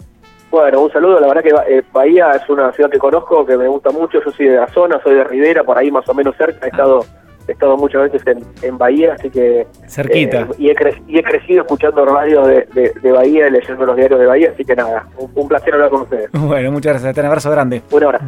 Bueno, 0.51 0.83
un 0.83 0.93
saludo. 0.93 1.21
La 1.21 1.29
verdad 1.29 1.43
que 1.43 1.73
eh, 1.73 1.83
Bahía 1.93 2.33
es 2.33 2.49
una 2.49 2.73
ciudad 2.73 2.91
que 2.91 2.99
conozco, 2.99 3.47
que 3.47 3.57
me 3.57 3.69
gusta 3.69 3.91
mucho. 3.91 4.21
Yo 4.25 4.31
soy 4.33 4.47
de 4.47 4.57
la 4.57 4.69
zona, 4.69 5.01
soy 5.03 5.15
de 5.15 5.25
Rivera, 5.25 5.63
por 5.63 5.79
ahí 5.79 5.91
más 5.91 6.09
o 6.09 6.15
menos 6.15 6.37
cerca. 6.37 6.67
He 6.67 6.71
estado 6.71 7.05
he 7.49 7.53
estado 7.53 7.77
muchas 7.77 8.11
veces 8.11 8.23
en, 8.63 8.79
Bahía, 8.79 9.15
así 9.15 9.31
que... 9.31 9.67
Cerquita. 9.87 10.43
Eh, 10.43 10.47
y, 10.59 10.69
he 10.71 10.75
y, 11.09 11.19
he 11.19 11.23
crecido 11.23 11.63
escuchando 11.63 12.05
radio 12.05 12.43
de, 12.47 12.67
de, 13.01 13.13
Bahía 13.13 13.49
y 13.49 13.51
leyendo 13.51 13.87
los 13.87 13.97
diarios 13.97 14.21
de 14.21 14.27
Bahía, 14.27 14.51
así 14.53 14.65
que 14.65 14.75
nada, 14.75 15.07
un, 15.17 15.49
placer 15.49 15.75
hablar 15.75 15.91
con 15.91 16.03
ustedes. 16.03 16.31
Bueno, 16.55 16.73
muchas 16.73 16.93
gracias. 17.03 17.19
Un 17.19 17.25
abrazo 17.27 17.51
grande. 17.51 17.83
Un 17.91 18.05
abrazo. 18.05 18.27